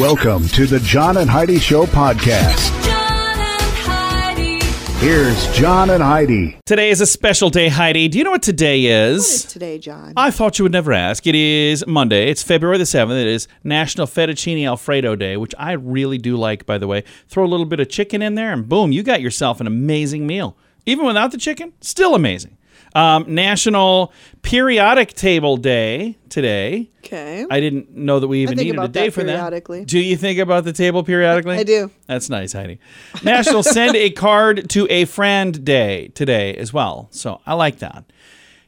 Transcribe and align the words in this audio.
Welcome 0.00 0.48
to 0.48 0.66
the 0.66 0.80
John 0.80 1.18
and 1.18 1.30
Heidi 1.30 1.60
Show 1.60 1.86
podcast. 1.86 2.82
John 2.82 3.38
and 3.38 3.76
Heidi. 3.76 4.58
Here's 4.98 5.56
John 5.56 5.90
and 5.90 6.02
Heidi. 6.02 6.58
Today 6.66 6.90
is 6.90 7.00
a 7.00 7.06
special 7.06 7.48
day, 7.48 7.68
Heidi. 7.68 8.08
Do 8.08 8.18
you 8.18 8.24
know 8.24 8.32
what 8.32 8.42
today 8.42 8.86
is? 8.86 9.20
What 9.20 9.28
is 9.28 9.44
today, 9.44 9.78
John? 9.78 10.12
I 10.16 10.32
thought 10.32 10.58
you 10.58 10.64
would 10.64 10.72
never 10.72 10.92
ask. 10.92 11.28
It 11.28 11.36
is 11.36 11.86
Monday. 11.86 12.28
It's 12.28 12.42
February 12.42 12.78
the 12.78 12.84
7th. 12.84 13.20
It 13.20 13.28
is 13.28 13.46
National 13.62 14.08
Fettuccine 14.08 14.66
Alfredo 14.66 15.14
Day, 15.14 15.36
which 15.36 15.54
I 15.60 15.72
really 15.72 16.18
do 16.18 16.36
like, 16.36 16.66
by 16.66 16.76
the 16.76 16.88
way. 16.88 17.04
Throw 17.28 17.44
a 17.44 17.46
little 17.46 17.64
bit 17.64 17.78
of 17.78 17.88
chicken 17.88 18.20
in 18.20 18.34
there, 18.34 18.52
and 18.52 18.68
boom, 18.68 18.90
you 18.90 19.04
got 19.04 19.20
yourself 19.20 19.60
an 19.60 19.68
amazing 19.68 20.26
meal. 20.26 20.56
Even 20.86 21.06
without 21.06 21.30
the 21.30 21.38
chicken, 21.38 21.72
still 21.80 22.16
amazing. 22.16 22.58
Um, 22.94 23.34
National 23.34 24.12
Periodic 24.42 25.14
Table 25.14 25.56
Day 25.56 26.16
today. 26.28 26.90
Okay. 26.98 27.44
I 27.50 27.60
didn't 27.60 27.94
know 27.94 28.20
that 28.20 28.28
we 28.28 28.42
even 28.42 28.56
needed 28.56 28.78
a 28.78 28.88
day 28.88 29.08
that 29.08 29.12
for 29.12 29.24
that. 29.24 29.84
Do 29.86 29.98
you 29.98 30.16
think 30.16 30.38
about 30.38 30.64
the 30.64 30.72
table 30.72 31.02
periodically? 31.02 31.56
I 31.56 31.64
do. 31.64 31.90
That's 32.06 32.30
nice, 32.30 32.52
Heidi. 32.52 32.78
National 33.22 33.62
Send 33.62 33.96
a 33.96 34.10
Card 34.10 34.70
to 34.70 34.86
a 34.90 35.04
Friend 35.04 35.64
Day 35.64 36.08
today 36.08 36.54
as 36.54 36.72
well. 36.72 37.08
So 37.10 37.40
I 37.46 37.54
like 37.54 37.78
that. 37.80 38.04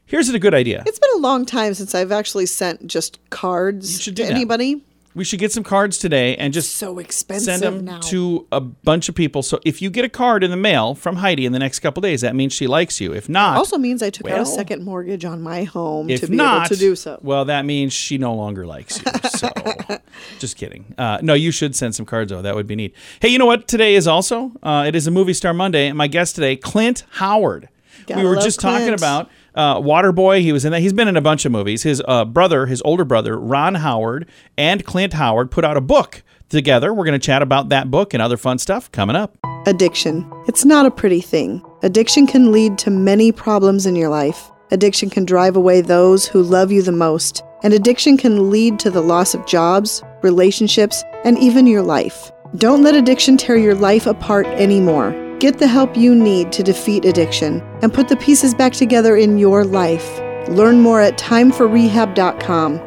Here's 0.05 0.29
a 0.29 0.39
good 0.39 0.53
idea. 0.53 0.83
It's 0.85 0.99
been 0.99 1.09
a 1.15 1.19
long 1.19 1.45
time 1.45 1.73
since 1.73 1.93
I've 1.93 2.13
actually 2.13 2.45
sent 2.45 2.87
just 2.87 3.19
cards 3.29 4.05
to 4.05 4.11
that. 4.11 4.31
anybody. 4.31 4.81
We 5.17 5.23
should 5.23 5.39
get 5.39 5.51
some 5.51 5.63
cards 5.63 5.97
today 5.97 6.35
and 6.37 6.53
just 6.53 6.75
So 6.75 6.99
expensive 6.99 7.45
send 7.45 7.63
them 7.63 7.85
now. 7.85 7.99
to 8.01 8.45
a 8.51 8.61
bunch 8.61 9.09
of 9.09 9.15
people. 9.15 9.41
So 9.41 9.59
if 9.65 9.81
you 9.81 9.89
get 9.89 10.05
a 10.05 10.09
card 10.09 10.43
in 10.43 10.51
the 10.51 10.57
mail 10.57 10.93
from 10.93 11.15
Heidi 11.17 11.45
in 11.47 11.53
the 11.53 11.59
next 11.59 11.79
couple 11.79 12.01
days, 12.01 12.21
that 12.21 12.35
means 12.35 12.53
she 12.53 12.67
likes 12.67 13.01
you. 13.01 13.13
If 13.13 13.27
not, 13.27 13.57
also 13.57 13.79
means 13.79 14.03
I 14.03 14.11
took 14.11 14.29
out 14.29 14.39
a 14.39 14.45
second 14.45 14.85
mortgage 14.85 15.25
on 15.25 15.41
my 15.41 15.63
home 15.63 16.09
if 16.09 16.21
to 16.21 16.27
be 16.27 16.35
not, 16.35 16.67
able 16.67 16.75
to 16.75 16.79
do 16.79 16.95
so. 16.95 17.19
well, 17.23 17.45
that 17.45 17.65
means 17.65 17.93
she 17.93 18.19
no 18.19 18.35
longer 18.35 18.67
likes 18.67 18.99
you. 19.03 19.11
So, 19.29 19.49
just 20.39 20.55
kidding. 20.55 20.93
Uh, 20.97 21.17
no, 21.23 21.33
you 21.33 21.51
should 21.51 21.75
send 21.75 21.95
some 21.95 22.05
cards 22.05 22.31
though. 22.31 22.43
That 22.43 22.53
would 22.55 22.67
be 22.67 22.75
neat. 22.75 22.93
Hey, 23.19 23.29
you 23.29 23.39
know 23.39 23.47
what? 23.47 23.67
Today 23.67 23.95
is 23.95 24.07
also 24.07 24.51
uh, 24.61 24.85
it 24.87 24.95
is 24.95 25.07
a 25.07 25.11
movie 25.11 25.33
star 25.33 25.53
Monday, 25.53 25.87
and 25.87 25.97
my 25.97 26.07
guest 26.07 26.35
today, 26.35 26.55
Clint 26.55 27.05
Howard. 27.13 27.69
Gotta 28.05 28.21
we 28.21 28.27
were 28.27 28.35
just 28.35 28.59
talking 28.59 28.93
about 28.93 29.29
uh, 29.57 29.81
Waterboy. 29.81 30.41
He 30.41 30.53
was 30.53 30.63
in 30.63 30.71
that. 30.71 30.81
He's 30.81 30.93
been 30.93 31.07
in 31.07 31.17
a 31.17 31.21
bunch 31.21 31.43
of 31.45 31.51
movies. 31.51 31.83
His 31.83 32.01
uh, 32.07 32.23
brother, 32.23 32.67
his 32.67 32.81
older 32.85 33.03
brother, 33.03 33.37
Ron 33.37 33.75
Howard, 33.75 34.29
and 34.57 34.85
Clint 34.85 35.13
Howard 35.13 35.51
put 35.51 35.65
out 35.65 35.75
a 35.75 35.81
book 35.81 36.23
together. 36.47 36.93
We're 36.93 37.05
going 37.05 37.19
to 37.19 37.25
chat 37.25 37.41
about 37.41 37.69
that 37.69 37.91
book 37.91 38.13
and 38.13 38.21
other 38.21 38.37
fun 38.37 38.59
stuff 38.59 38.91
coming 38.91 39.15
up. 39.15 39.37
Addiction. 39.65 40.29
It's 40.47 40.63
not 40.63 40.85
a 40.85 40.91
pretty 40.91 41.19
thing. 41.19 41.61
Addiction 41.83 42.27
can 42.27 42.51
lead 42.51 42.77
to 42.77 42.89
many 42.89 43.31
problems 43.31 43.85
in 43.85 43.95
your 43.95 44.09
life. 44.09 44.49
Addiction 44.71 45.09
can 45.09 45.25
drive 45.25 45.55
away 45.55 45.81
those 45.81 46.27
who 46.27 46.41
love 46.41 46.71
you 46.71 46.81
the 46.81 46.91
most. 46.91 47.43
And 47.63 47.73
addiction 47.73 48.17
can 48.17 48.49
lead 48.51 48.79
to 48.79 48.91
the 48.91 49.01
loss 49.01 49.33
of 49.33 49.45
jobs, 49.47 50.03
relationships, 50.21 51.03
and 51.25 51.37
even 51.39 51.65
your 51.67 51.81
life. 51.81 52.31
Don't 52.55 52.83
let 52.83 52.95
addiction 52.95 53.35
tear 53.35 53.57
your 53.57 53.75
life 53.75 54.07
apart 54.07 54.45
anymore. 54.47 55.26
Get 55.39 55.59
the 55.59 55.67
help 55.67 55.95
you 55.95 56.15
need 56.15 56.51
to 56.53 56.63
defeat 56.63 57.05
addiction 57.05 57.61
and 57.81 57.93
put 57.93 58.09
the 58.09 58.17
pieces 58.17 58.55
back 58.55 58.73
together 58.73 59.15
in 59.15 59.37
your 59.37 59.63
life. 59.63 60.19
Learn 60.49 60.81
more 60.81 60.99
at 61.01 61.17
timeforrehab.com. 61.17 62.81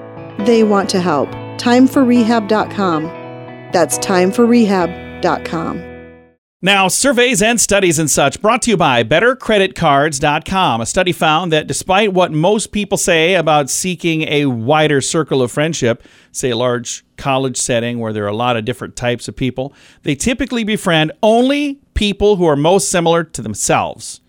They 0.46 0.64
want 0.64 0.90
to 0.90 1.00
help. 1.00 1.28
Timeforrehab.com. 1.58 3.04
That's 3.72 3.98
timeforrehab.com. 3.98 5.89
Now, 6.62 6.88
surveys 6.88 7.40
and 7.40 7.58
studies 7.58 7.98
and 7.98 8.10
such 8.10 8.42
brought 8.42 8.60
to 8.62 8.70
you 8.70 8.76
by 8.76 9.02
BetterCreditCards.com. 9.02 10.82
A 10.82 10.84
study 10.84 11.10
found 11.10 11.50
that 11.54 11.66
despite 11.66 12.12
what 12.12 12.32
most 12.32 12.70
people 12.70 12.98
say 12.98 13.34
about 13.34 13.70
seeking 13.70 14.28
a 14.28 14.44
wider 14.44 15.00
circle 15.00 15.40
of 15.40 15.50
friendship, 15.50 16.02
say 16.32 16.50
a 16.50 16.56
large 16.58 17.02
college 17.16 17.56
setting 17.56 17.98
where 17.98 18.12
there 18.12 18.24
are 18.24 18.28
a 18.28 18.36
lot 18.36 18.58
of 18.58 18.66
different 18.66 18.94
types 18.94 19.26
of 19.26 19.36
people, 19.36 19.72
they 20.02 20.14
typically 20.14 20.62
befriend 20.62 21.12
only 21.22 21.80
people 21.94 22.36
who 22.36 22.44
are 22.44 22.56
most 22.56 22.90
similar 22.90 23.24
to 23.24 23.40
themselves. 23.40 24.20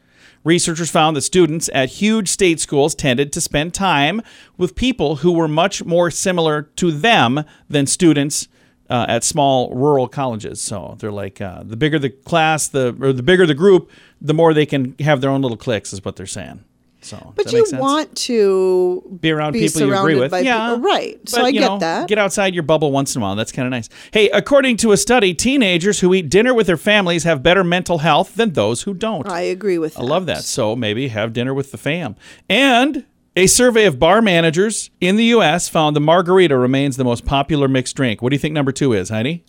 Researchers 0.46 0.90
found 0.90 1.18
that 1.18 1.24
students 1.24 1.70
at 1.74 1.90
huge 1.90 2.30
state 2.30 2.62
schools 2.62 2.96
tended 2.96 3.34
to 3.34 3.42
spend 3.42 3.74
time 3.74 4.22
with 4.56 4.76
people 4.76 5.18
who 5.18 5.34
were 5.34 5.50
much 5.50 5.84
more 5.84 6.10
similar 6.10 6.62
to 6.78 6.94
them 6.94 7.44
than 7.70 7.86
students 7.86 8.48
uh, 8.92 9.06
at 9.08 9.24
small 9.24 9.74
rural 9.74 10.08
colleges. 10.08 10.62
So 10.62 10.96
they're 11.00 11.12
like 11.12 11.42
uh, 11.42 11.64
the 11.64 11.78
bigger 11.78 11.98
the 11.98 12.10
class, 12.10 12.68
the 12.68 12.96
or 13.02 13.14
the 13.14 13.24
bigger 13.24 13.46
the 13.48 13.56
group, 13.56 13.90
the 14.22 14.34
more 14.34 14.54
they 14.54 14.66
can 14.66 14.96
have 15.00 15.22
their 15.22 15.30
own 15.32 15.42
little 15.42 15.58
cliques, 15.58 15.94
is 15.94 16.04
what 16.06 16.16
they're 16.18 16.26
saying. 16.28 16.64
So, 17.04 17.34
But 17.36 17.52
you 17.52 17.66
want 17.74 18.16
to 18.28 19.18
be 19.20 19.32
around 19.32 19.54
be 19.54 19.62
people 19.62 19.82
you 19.82 19.98
agree 19.98 20.20
with. 20.20 20.32
yeah, 20.44 20.70
people- 20.76 20.84
right. 20.84 21.18
So 21.28 21.44
I 21.44 21.52
get 21.52 21.62
know, 21.62 21.80
that. 21.80 22.08
Get 22.08 22.20
outside 22.20 22.54
your 22.54 22.62
bubble 22.62 22.92
once 22.92 23.16
in 23.16 23.22
a 23.22 23.26
while. 23.26 23.36
That's 23.36 23.52
kind 23.52 23.66
of 23.66 23.72
nice. 23.72 23.90
Hey, 24.12 24.30
according 24.30 24.78
to 24.78 24.92
a 24.92 24.98
study, 24.98 25.34
teenagers 25.34 26.02
who 26.02 26.14
eat 26.14 26.30
dinner 26.30 26.54
with 26.54 26.68
their 26.68 26.78
families 26.78 27.24
have 27.24 27.42
better 27.42 27.64
mental 27.64 27.98
health 28.00 28.36
than 28.36 28.54
those 28.54 28.84
who 28.84 28.94
don't. 28.94 29.28
I 29.28 29.42
agree 29.42 29.80
with 29.80 29.98
you. 29.98 30.04
I 30.04 30.06
love 30.08 30.28
that. 30.28 30.44
So 30.44 30.76
maybe 30.76 31.08
have 31.08 31.34
dinner 31.34 31.56
with 31.56 31.72
the 31.72 31.78
fam. 31.80 32.16
And 32.48 33.06
a 33.36 33.48
survey 33.48 33.86
of 33.86 34.00
bar 34.00 34.22
managers 34.22 34.90
in 35.00 35.16
the 35.16 35.26
U.S. 35.26 35.70
found 35.70 35.96
the 35.96 36.02
margarita 36.02 36.58
remains 36.58 36.98
the 36.98 37.04
most 37.04 37.26
popular 37.26 37.68
mixed 37.68 37.96
drink. 37.96 38.22
What 38.22 38.30
do 38.30 38.36
you 38.36 38.40
think 38.40 38.54
number 38.54 38.72
two 38.72 38.94
is, 38.94 39.10
Heidi? 39.10 39.44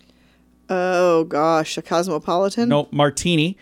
Oh 0.69 1.25
gosh, 1.25 1.77
a 1.77 1.81
cosmopolitan. 1.81 2.69
No, 2.69 2.87
martini, 2.91 3.57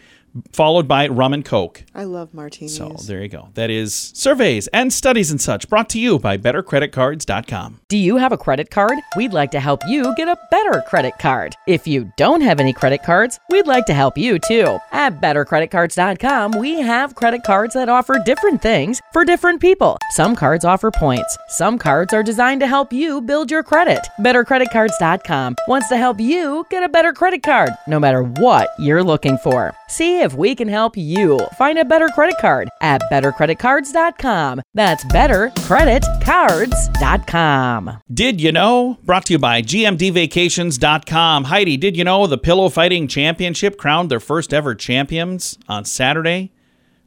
followed 0.52 0.88
by 0.88 1.08
rum 1.08 1.34
and 1.34 1.44
coke. 1.44 1.84
I 1.94 2.04
love 2.04 2.34
martinis. 2.34 2.76
So 2.76 2.96
there 3.08 3.22
you 3.22 3.28
go. 3.28 3.50
That 3.56 3.70
is 3.70 4.12
surveys 4.16 4.68
and 4.68 4.92
studies 4.92 5.32
and 5.32 5.42
such 5.42 5.70
brought 5.70 5.90
to 5.90 6.00
you 6.00 6.20
by 6.20 6.38
BetterCreditCards.com. 6.38 7.82
Do 7.88 7.98
you 7.98 8.18
have 8.18 8.32
a 8.32 8.38
credit 8.38 8.70
card? 8.72 8.98
We'd 9.16 9.34
like 9.34 9.52
to 9.52 9.60
help 9.60 9.82
you 9.88 10.16
get 10.16 10.28
a 10.28 10.38
better 10.50 10.82
credit 10.88 11.14
card. 11.20 11.56
If 11.68 11.88
you 11.88 12.12
don't 12.18 12.42
have 12.42 12.60
any 12.60 12.74
credit 12.74 13.04
cards, 13.04 13.40
we'd 13.50 13.68
like 13.68 13.86
to 13.88 13.94
help 13.94 14.18
you 14.18 14.40
too. 14.40 14.78
At 14.92 15.22
bettercreditcards.com, 15.22 16.60
we 16.60 16.80
have 16.82 17.16
credit 17.16 17.44
cards 17.44 17.74
that 17.74 17.90
offer 17.90 18.20
different 18.26 18.62
things 18.62 19.02
for 19.12 19.26
different 19.26 19.60
people. 19.62 19.98
Some 20.12 20.36
cards 20.36 20.66
offer 20.66 20.92
points. 20.92 21.38
Some 21.50 21.78
cards 21.78 22.14
are 22.14 22.24
designed 22.24 22.62
to 22.62 22.68
help 22.68 22.94
you 22.94 23.22
build 23.22 23.52
your 23.52 23.64
credit. 23.64 24.08
Bettercreditcards.com 24.20 25.56
wants 25.68 25.90
to 25.90 25.98
help 25.98 26.20
you 26.20 26.66
get 26.70 26.84
a 26.84 26.90
better 26.90 27.14
credit 27.14 27.44
card, 27.44 27.72
no 27.88 28.00
matter 28.00 28.24
what 28.24 28.70
you're 28.80 29.04
looking 29.04 29.38
for. 29.40 29.74
See 29.88 30.21
if 30.22 30.36
we 30.36 30.56
can 30.56 30.68
help 30.68 30.96
you 30.96 31.40
find 31.58 31.80
a 31.80 31.86
better 31.86 32.08
credit 32.10 32.36
card 32.40 32.70
at 32.82 33.02
bettercreditcards.com. 33.12 34.62
That's 34.74 35.04
bettercreditcards.com. 35.06 37.98
Did 38.14 38.42
you 38.42 38.52
know? 38.52 38.98
Brought 39.04 39.26
to 39.26 39.34
you 39.34 39.40
by 39.40 39.62
GMDVacations.com. 39.62 41.46
Heidi, 41.46 41.78
did 41.78 41.98
you 41.98 42.04
know 42.04 42.28
the 42.28 42.38
Pillow 42.38 42.70
Fighting 42.70 43.08
Championship 43.08 43.78
crowned 43.78 44.12
their 44.12 44.20
first 44.20 44.54
ever 44.54 44.76
champions 44.76 45.58
on 45.68 45.86
Saturday 45.86 46.52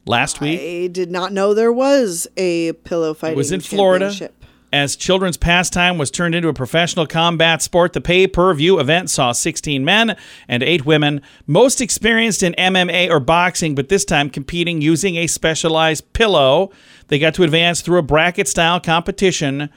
last 0.05 0.41
week? 0.41 0.59
I 0.59 0.87
did 0.87 1.11
not 1.11 1.31
know 1.31 1.53
there 1.53 1.73
was 1.73 2.27
a 2.37 2.73
pillow 2.73 3.13
fighting. 3.13 3.35
It 3.35 3.37
was 3.37 3.51
in 3.51 3.61
Florida. 3.61 4.31
As 4.75 4.97
children's 4.97 5.37
pastime 5.37 5.97
was 5.97 6.11
turned 6.11 6.35
into 6.35 6.49
a 6.49 6.53
professional 6.53 7.07
combat 7.07 7.61
sport, 7.61 7.93
the 7.93 8.01
pay 8.01 8.27
per 8.27 8.53
view 8.53 8.77
event 8.77 9.09
saw 9.09 9.31
16 9.31 9.85
men 9.85 10.17
and 10.49 10.61
8 10.61 10.85
women, 10.85 11.21
most 11.47 11.79
experienced 11.79 12.43
in 12.43 12.51
MMA 12.57 13.09
or 13.09 13.21
boxing, 13.21 13.73
but 13.73 13.87
this 13.87 14.03
time 14.03 14.29
competing 14.29 14.81
using 14.81 15.15
a 15.15 15.27
specialized 15.27 16.11
pillow. 16.11 16.71
They 17.07 17.19
got 17.19 17.35
to 17.35 17.43
advance 17.43 17.79
through 17.79 17.99
a 17.99 18.01
bracket 18.01 18.49
style 18.49 18.81
competition. 18.81 19.69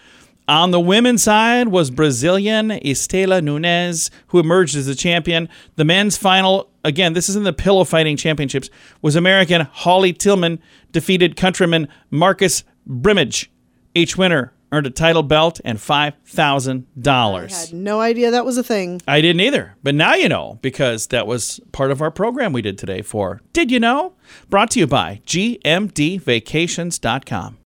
On 0.48 0.72
the 0.72 0.80
women's 0.80 1.22
side 1.22 1.68
was 1.68 1.92
Brazilian 1.92 2.70
Estela 2.70 3.40
Nunes, 3.40 4.10
who 4.26 4.40
emerged 4.40 4.74
as 4.74 4.86
the 4.86 4.96
champion. 4.96 5.48
The 5.76 5.84
men's 5.84 6.16
final, 6.16 6.70
again, 6.82 7.12
this 7.12 7.28
is 7.28 7.36
in 7.36 7.44
the 7.44 7.52
pillow 7.52 7.84
fighting 7.84 8.16
championships, 8.16 8.68
was 9.00 9.14
American 9.14 9.62
Hauley 9.62 10.12
Tillman 10.12 10.58
defeated 10.90 11.36
countryman 11.36 11.86
Marcus 12.10 12.64
Brimage. 12.84 13.48
Each 13.94 14.18
winner 14.18 14.52
earned 14.72 14.86
a 14.86 14.90
title 14.90 15.22
belt 15.22 15.60
and 15.64 15.78
$5,000. 15.78 17.06
I 17.06 17.48
had 17.54 17.72
no 17.72 18.00
idea 18.00 18.30
that 18.30 18.44
was 18.44 18.58
a 18.58 18.62
thing. 18.62 19.00
I 19.06 19.20
didn't 19.20 19.40
either, 19.40 19.76
but 19.82 19.94
now 19.94 20.14
you 20.14 20.28
know 20.28 20.58
because 20.62 21.08
that 21.08 21.26
was 21.26 21.60
part 21.72 21.90
of 21.90 22.00
our 22.02 22.10
program 22.10 22.52
we 22.52 22.62
did 22.62 22.78
today 22.78 23.02
for 23.02 23.40
Did 23.52 23.70
You 23.70 23.80
Know? 23.80 24.14
Brought 24.48 24.70
to 24.72 24.80
you 24.80 24.86
by 24.86 25.20
GMDVacations.com. 25.26 27.58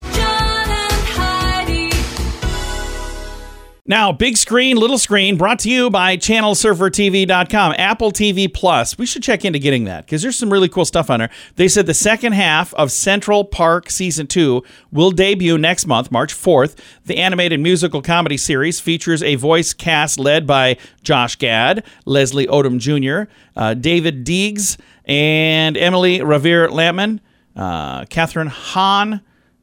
Now, 3.91 4.13
big 4.13 4.38
screen, 4.38 4.77
little 4.77 4.97
screen, 4.97 5.35
brought 5.35 5.59
to 5.59 5.69
you 5.69 5.89
by 5.89 6.15
ChannelSurferTV.com, 6.15 7.75
Apple 7.77 8.13
TV 8.13 8.51
Plus. 8.51 8.97
We 8.97 9.05
should 9.05 9.21
check 9.21 9.43
into 9.43 9.59
getting 9.59 9.83
that 9.83 10.05
because 10.05 10.21
there's 10.21 10.38
some 10.38 10.49
really 10.49 10.69
cool 10.69 10.85
stuff 10.85 11.09
on 11.09 11.19
there. 11.19 11.29
They 11.57 11.67
said 11.67 11.88
the 11.88 11.93
second 11.93 12.31
half 12.31 12.73
of 12.75 12.89
Central 12.89 13.43
Park 13.43 13.89
Season 13.89 14.27
2 14.27 14.63
will 14.93 15.11
debut 15.11 15.57
next 15.57 15.88
month, 15.88 16.09
March 16.09 16.33
4th. 16.33 16.77
The 17.03 17.17
animated 17.17 17.59
musical 17.59 18.01
comedy 18.01 18.38
series 18.38 18.79
features 18.79 19.21
a 19.21 19.35
voice 19.35 19.73
cast 19.73 20.17
led 20.17 20.47
by 20.47 20.77
Josh 21.03 21.35
Gad, 21.35 21.83
Leslie 22.05 22.47
Odom 22.47 22.79
Jr., 22.79 23.29
uh, 23.57 23.75
Daveed 23.75 24.23
Diggs, 24.23 24.77
and 25.03 25.75
Emily 25.75 26.21
Raver-Lampman, 26.21 27.19
uh, 27.57 28.05
Kathryn 28.05 28.47
Hahn. 28.47 29.19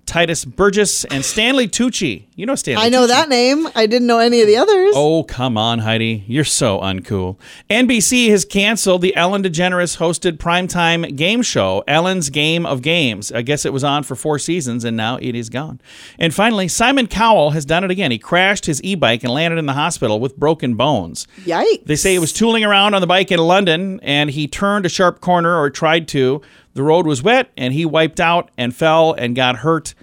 Tituss 0.08 0.46
Burgess 0.46 1.05
and 1.05 1.22
Stanley 1.25 1.69
Tucci. 1.69 2.25
You 2.34 2.46
know 2.46 2.55
Stanley. 2.55 2.84
I 2.84 2.88
know 2.88 3.05
Tucci. 3.05 3.08
that 3.08 3.28
name. 3.28 3.69
I 3.75 3.87
didn't 3.87 4.06
know 4.06 4.19
any 4.19 4.40
of 4.40 4.46
the 4.46 4.56
others. 4.56 4.94
Oh, 4.96 5.22
come 5.25 5.58
on, 5.58 5.81
Heidi. 5.81 6.25
You're 6.26 6.44
so 6.44 6.81
uncool. 6.81 7.37
NBC 7.69 8.31
has 8.31 8.44
canceled 8.46 9.02
the 9.02 9.14
Ellen 9.14 9.43
DeGeneres 9.43 9.99
hosted 9.99 10.38
primetime 10.38 11.14
game 11.14 11.43
show, 11.43 11.84
Ellen's 11.87 12.31
Game 12.31 12.64
of 12.64 12.81
Games. 12.81 13.31
I 13.31 13.43
guess 13.43 13.66
it 13.66 13.72
was 13.72 13.84
on 13.84 14.02
for 14.02 14.16
four 14.16 14.38
seasons 14.38 14.84
and 14.84 14.96
now 14.96 15.19
it 15.20 15.34
is 15.34 15.50
gone. 15.50 15.81
And 16.19 16.34
finally, 16.34 16.69
Simon 16.69 17.06
Cowell 17.06 17.50
has 17.50 17.66
done 17.66 17.84
it 17.84 17.90
again. 17.90 18.11
He 18.11 18.19
crashed 18.19 18.64
his 18.64 18.82
e 18.82 18.94
bike 18.94 19.22
and 19.25 19.32
landed 19.32 19.58
in 19.58 19.66
the 19.66 19.75
hospital 19.75 20.19
with 20.20 20.37
broken 20.38 20.75
bones. 20.75 21.26
Yikes. 21.44 21.84
They 21.84 21.96
say 21.96 22.12
he 22.12 22.19
was 22.19 22.32
tooling 22.32 22.64
around 22.64 22.94
on 22.94 23.02
the 23.02 23.06
bike 23.06 23.31
in 23.31 23.40
London 23.40 24.00
and 24.02 24.31
he 24.31 24.49
turned 24.49 24.87
a 24.87 24.88
sharp 24.88 25.20
corner 25.20 25.54
or 25.58 25.69
tried 25.69 26.08
to. 26.08 26.40
The 26.78 26.84
road 26.84 27.08
was 27.08 27.25
wet 27.25 27.50
and 27.56 27.75
he 27.75 27.84
wiped 27.84 28.20
out 28.20 28.52
and 28.56 28.72
fell 28.72 29.12
and 29.12 29.34
got 29.34 29.56
hurt. 29.56 29.94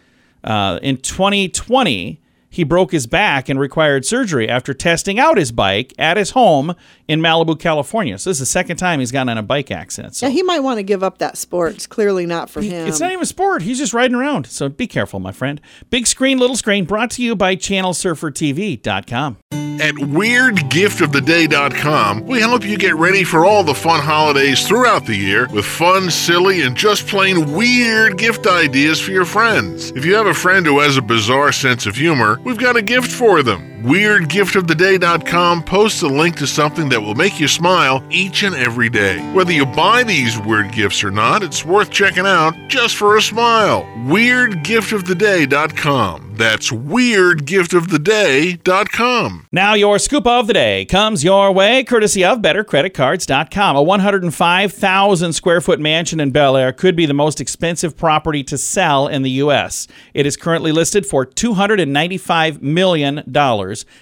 Uh, 0.44 0.78
in 0.82 0.98
2020, 0.98 2.20
he 2.50 2.64
broke 2.66 2.92
his 2.92 3.08
back 3.08 3.48
and 3.48 3.58
required 3.58 4.06
surgery 4.06 4.50
after 4.50 4.74
testing 4.74 5.18
out 5.18 5.38
his 5.38 5.54
bike 5.54 5.94
at 5.98 6.18
his 6.18 6.32
home 6.32 6.76
in 7.08 7.22
Malibu, 7.22 7.58
California. 7.58 8.18
So 8.18 8.30
this 8.30 8.36
is 8.36 8.40
the 8.42 8.46
second 8.48 8.76
time 8.76 9.00
he's 9.00 9.14
gotten 9.14 9.30
in 9.30 9.38
a 9.38 9.42
bike 9.42 9.72
accident. 9.72 10.18
So 10.18 10.26
Yeah, 10.26 10.34
he 10.34 10.44
might 10.44 10.60
want 10.60 10.80
to 10.80 10.84
give 10.84 11.02
up 11.02 11.20
that 11.20 11.38
sport. 11.38 11.76
It's 11.76 11.88
clearly 11.88 12.26
not 12.26 12.50
for 12.50 12.62
him. 12.62 12.86
it's 12.90 13.00
not 13.00 13.14
even 13.14 13.24
a 13.24 13.26
sport. 13.26 13.62
He's 13.62 13.78
just 13.78 13.94
riding 13.94 14.16
around. 14.16 14.48
So 14.48 14.68
be 14.68 14.86
careful, 14.86 15.22
my 15.22 15.32
friend. 15.32 15.62
Big 15.90 16.08
screen, 16.08 16.40
little 16.40 16.58
screen, 16.58 16.84
brought 16.84 17.10
to 17.12 17.24
you 17.24 17.38
by 17.38 17.56
ChannelSurferTV.com. 17.56 19.38
At 19.86 19.94
WeirdGiftOfTheDay.com, 19.94 22.26
we 22.26 22.40
help 22.40 22.66
you 22.66 22.76
get 22.76 22.96
ready 22.96 23.24
for 23.24 23.46
all 23.46 23.64
the 23.64 23.76
fun 23.76 24.00
holidays 24.00 24.68
throughout 24.68 25.06
the 25.06 25.16
year 25.16 25.48
with 25.54 25.64
fun, 25.64 26.10
silly, 26.10 26.64
and 26.64 26.76
just 26.76 27.06
plain 27.06 27.54
weird 27.54 28.18
gift 28.18 28.48
ideas 28.48 29.00
for 29.00 29.12
your 29.12 29.26
friends. 29.26 29.92
If 29.92 30.04
you 30.04 30.16
have 30.16 30.26
a 30.26 30.34
friend 30.34 30.66
who 30.66 30.80
has 30.80 30.98
a 30.98 31.04
bizarre 31.04 31.52
sense 31.52 31.86
of 31.86 31.96
humor, 31.96 32.40
we've 32.44 32.58
got 32.58 32.76
a 32.76 32.82
gift 32.82 33.12
for 33.12 33.44
them. 33.44 33.75
WeirdGiftOfTheDay.com 33.86 35.64
posts 35.64 36.02
a 36.02 36.08
link 36.08 36.38
to 36.38 36.48
something 36.48 36.90
that 36.90 37.00
will 37.00 37.14
make 37.14 37.40
you 37.40 37.48
smile 37.48 38.04
each 38.10 38.42
and 38.42 38.56
every 38.56 38.90
day. 38.90 39.20
Whether 39.34 39.52
you 39.52 39.68
buy 39.68 40.02
these 40.02 40.40
weird 40.40 40.72
gifts 40.72 41.04
or 41.04 41.12
not, 41.12 41.44
it's 41.44 41.64
worth 41.64 41.92
checking 41.92 42.26
out 42.26 42.56
just 42.68 42.96
for 42.96 43.18
a 43.18 43.22
smile. 43.22 43.84
WeirdGiftOfTheDay.com. 44.08 46.26
That's 46.36 46.72
WeirdGiftOfTheDay.com. 46.72 49.48
Now, 49.52 49.74
your 49.74 50.00
scoop 50.00 50.28
of 50.28 50.48
the 50.48 50.54
day 50.54 50.86
comes 50.86 51.24
your 51.24 51.52
way 51.52 51.84
courtesy 51.84 52.26
of 52.26 52.40
BetterCreditCards.com. 52.40 53.76
A 53.76 53.82
105,000 53.82 55.34
square 55.34 55.62
foot 55.62 55.80
mansion 55.80 56.20
in 56.20 56.32
Bel 56.32 56.58
Air 56.58 56.74
could 56.74 56.96
be 56.96 57.06
the 57.06 57.14
most 57.14 57.40
expensive 57.40 57.96
property 57.96 58.44
to 58.44 58.58
sell 58.58 59.08
in 59.08 59.22
the 59.22 59.30
U.S. 59.32 59.88
It 60.14 60.26
is 60.26 60.36
currently 60.36 60.72
listed 60.72 61.06
for 61.06 61.26
$295 61.26 62.62
million. 62.62 63.24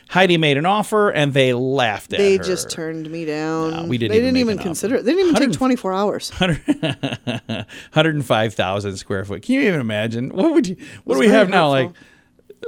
Heidi 0.10 0.38
made 0.38 0.58
an 0.58 0.66
offer 0.66 1.10
and 1.10 1.34
they 1.34 1.54
laughed 1.54 2.12
at 2.14 2.20
They 2.20 2.38
her. 2.38 2.44
just 2.44 2.70
turned 2.70 3.10
me 3.10 3.26
down. 3.26 3.72
No, 3.72 3.84
we 3.86 3.98
didn't 3.98 4.12
They 4.12 4.18
even 4.20 4.34
didn't 4.36 4.50
even 4.50 4.58
consider 4.60 4.96
offer. 4.96 5.02
it. 5.02 5.06
They 5.06 5.14
didn't 5.14 5.36
even 5.38 5.50
take 5.50 5.58
24 5.58 5.94
hours. 5.94 6.30
105,000 6.32 8.98
square 8.98 9.26
foot. 9.26 9.42
Can 9.42 9.56
you 9.56 9.62
even 9.62 9.80
imagine? 9.80 10.30
What 10.30 10.54
would 10.54 10.68
you, 10.68 10.76
what 11.04 11.16
do 11.16 11.20
we 11.20 11.30
have 11.30 11.50
now? 11.50 11.70
Like 11.70 11.90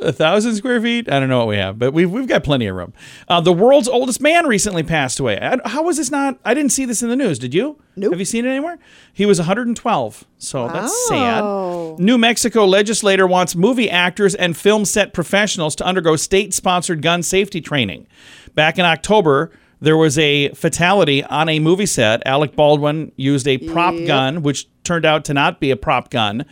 a 0.02 0.12
thousand 0.12 0.56
square 0.56 0.82
feet? 0.82 1.12
I 1.12 1.20
don't 1.20 1.30
know 1.30 1.40
what 1.40 1.48
we 1.48 1.58
have, 1.58 1.80
but 1.80 1.92
we've, 1.94 2.10
we've 2.12 2.28
got 2.28 2.44
plenty 2.44 2.68
of 2.68 2.76
room. 2.76 2.94
Uh, 3.28 3.42
the 3.42 3.54
world's 3.54 3.88
oldest 3.88 4.22
man 4.22 4.48
recently 4.48 4.84
passed 4.84 5.20
away. 5.20 5.40
I, 5.40 5.58
how 5.68 5.84
was 5.84 5.98
this 5.98 6.12
not? 6.12 6.40
I 6.44 6.54
didn't 6.54 6.72
see 6.72 6.86
this 6.86 7.02
in 7.02 7.10
the 7.10 7.16
news. 7.16 7.40
Did 7.40 7.54
you? 7.54 7.78
Nope. 7.96 8.12
Have 8.12 8.20
you 8.20 8.26
seen 8.26 8.46
it 8.46 8.50
anywhere? 8.50 8.78
He 9.14 9.26
was 9.26 9.40
112. 9.40 10.26
So 10.38 10.68
that's 10.68 11.08
sad. 11.08 12.00
New 12.00 12.18
Mexico 12.18 12.66
legislator 12.66 13.26
wants 13.26 13.56
movie 13.56 13.90
actors 13.90 14.36
and 14.36 14.56
film 14.56 14.86
set 14.86 15.14
professionals 15.14 15.76
to 15.78 15.86
undergo 15.86 16.16
state 16.16 16.54
sponsored 16.54 17.02
gun 17.02 17.24
safety 17.24 17.62
training. 17.62 18.08
Back 18.54 18.78
in 18.78 18.86
October, 18.86 19.52
there 19.82 19.98
was 19.98 20.18
a 20.18 20.50
fatality 20.50 21.24
on 21.24 21.50
a 21.50 21.60
movie 21.60 21.86
set. 21.86 22.22
Alec 22.26 22.56
Baldwin 22.56 23.12
used 23.16 23.48
a 23.48 23.58
prop 23.58 23.96
gun, 24.06 24.42
which 24.42 24.68
turned 24.84 25.06
out 25.06 25.26
to 25.26 25.34
not 25.34 25.60
be 25.60 25.72
a 25.72 25.76
prop 25.76 26.10
gun. 26.10 26.46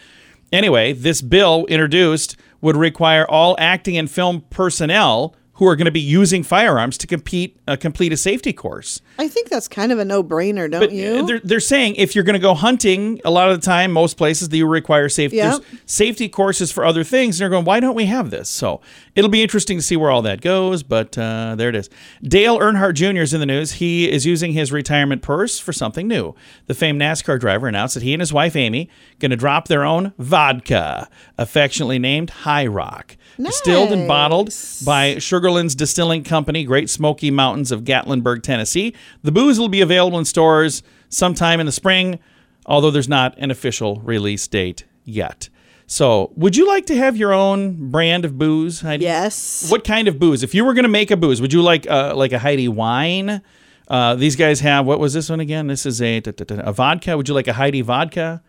Anyway, 0.52 0.94
this 0.94 1.22
bill 1.22 1.66
introduced 1.66 2.38
would 2.64 2.78
require 2.78 3.30
all 3.30 3.56
acting 3.60 3.98
and 3.98 4.10
film 4.10 4.42
personnel 4.50 5.36
who 5.58 5.68
are 5.68 5.76
going 5.76 5.86
to 5.86 5.92
be 5.92 6.00
using 6.00 6.42
firearms 6.42 6.98
to 6.98 7.06
compete 7.06 7.58
uh, 7.68 7.76
complete 7.76 8.12
a 8.12 8.18
safety 8.18 8.52
course. 8.52 9.02
I 9.20 9.28
think 9.28 9.50
that's 9.50 9.68
kind 9.68 9.92
of 9.92 10.00
a 10.00 10.06
no-brainer, 10.06 10.70
don't 10.70 10.80
But 10.82 10.92
you? 10.92 11.18
uh, 11.18 11.24
they're, 11.24 11.40
they're 11.44 11.60
saying 11.60 11.96
if 11.96 12.16
you're 12.16 12.24
going 12.24 12.34
to 12.34 12.40
go 12.40 12.56
hunting, 12.56 13.22
a 13.24 13.30
lot 13.30 13.52
of 13.52 13.62
the 13.62 13.66
time, 13.66 13.92
most 13.92 14.18
places 14.18 14.50
that 14.50 14.58
you 14.58 14.66
require 14.68 15.08
safety, 15.10 15.38
Yep. 15.38 15.62
safety 15.86 16.28
courses 16.28 16.72
for 16.72 16.84
other 16.84 17.04
things. 17.04 17.36
And 17.40 17.44
they're 17.44 17.50
going, 17.52 17.66
why 17.66 17.80
don't 17.80 17.94
we 17.96 18.06
have 18.08 18.32
this? 18.32 18.50
So 18.50 18.82
it'll 19.16 19.30
be 19.30 19.44
interesting 19.44 19.78
to 19.78 19.84
see 19.84 19.96
where 19.96 20.10
all 20.10 20.24
that 20.24 20.42
goes. 20.42 20.82
But 20.82 21.16
uh, 21.20 21.54
there 21.56 21.70
it 21.70 21.76
is. 21.76 21.88
Dale 22.24 22.58
Earnhardt 22.60 22.96
Jr. 22.96 23.22
is 23.22 23.34
in 23.34 23.40
the 23.40 23.46
news. 23.46 23.74
He 23.74 24.12
is 24.12 24.26
using 24.26 24.54
his 24.54 24.72
retirement 24.72 25.22
purse 25.22 25.60
for 25.60 25.72
something 25.72 26.08
new. 26.08 26.34
The 26.66 26.74
famed 26.74 27.00
NASCAR 27.00 27.40
driver 27.40 27.68
announced 27.68 27.94
that 27.94 28.04
he 28.04 28.14
and 28.14 28.22
his 28.22 28.34
wife 28.34 28.56
Amy 28.56 28.90
going 29.20 29.30
to 29.32 29.38
drop 29.38 29.68
their 29.68 29.86
own 29.86 30.14
vodka, 30.18 31.08
affectionately 31.38 32.00
named 32.00 32.32
Hi-Rock. 32.32 33.18
Distilled 33.38 33.92
and 33.92 34.08
bottled 34.08 34.50
by 34.86 34.94
by 35.14 35.18
Sugarlands 35.44 35.76
Distilling 35.76 36.24
Company, 36.24 36.64
Great 36.64 36.90
Smoky 36.90 37.30
Mountains 37.30 37.72
of 37.72 37.84
Gatlinburg, 37.84 38.44
Tennessee. 38.44 38.94
The 39.24 39.32
booze 39.32 39.60
will 39.60 39.68
be 39.68 39.82
available 39.82 40.18
in 40.18 40.26
stores 40.26 40.84
sometime 41.10 41.60
in 41.60 41.66
the 41.66 41.72
spring, 41.72 42.20
although 42.66 42.92
there's 42.92 43.10
not 43.10 43.38
an 43.38 43.52
official 43.52 43.98
release 44.02 44.48
date 44.48 44.86
yet. 45.04 45.50
So, 45.86 46.32
would 46.38 46.56
you 46.56 46.66
like 46.66 46.86
to 46.86 46.96
have 46.96 47.18
your 47.18 47.34
own 47.34 47.92
brand 47.92 48.24
of 48.24 48.38
booze, 48.38 48.82
Heidi? 48.82 49.04
yes. 49.04 49.70
What 49.70 49.84
kind 49.84 50.08
of 50.08 50.18
booze? 50.18 50.44
If 50.44 50.56
you 50.56 50.64
were 50.64 50.74
going 50.74 50.84
to 50.84 50.90
make 50.90 51.12
a 51.12 51.18
booze, 51.18 51.42
would 51.42 51.52
you 51.52 51.62
like 51.62 51.90
uh, 51.90 52.16
like 52.16 52.32
a 52.32 52.40
Heidi 52.40 52.70
wine? 52.70 53.42
Uh, 53.90 54.16
these 54.16 54.38
guys 54.38 54.62
have 54.62 54.86
what 54.86 55.00
was 55.00 55.14
this 55.14 55.30
one 55.30 55.42
again? 55.42 55.68
This 55.68 55.86
is 55.86 56.02
a 56.02 56.22
a 56.26 56.72
vodka. 56.72 57.18
Would 57.18 57.28
you 57.28 57.34
like 57.36 57.50
a 57.50 57.54
Heidi 57.54 57.82
vodka? 57.82 58.42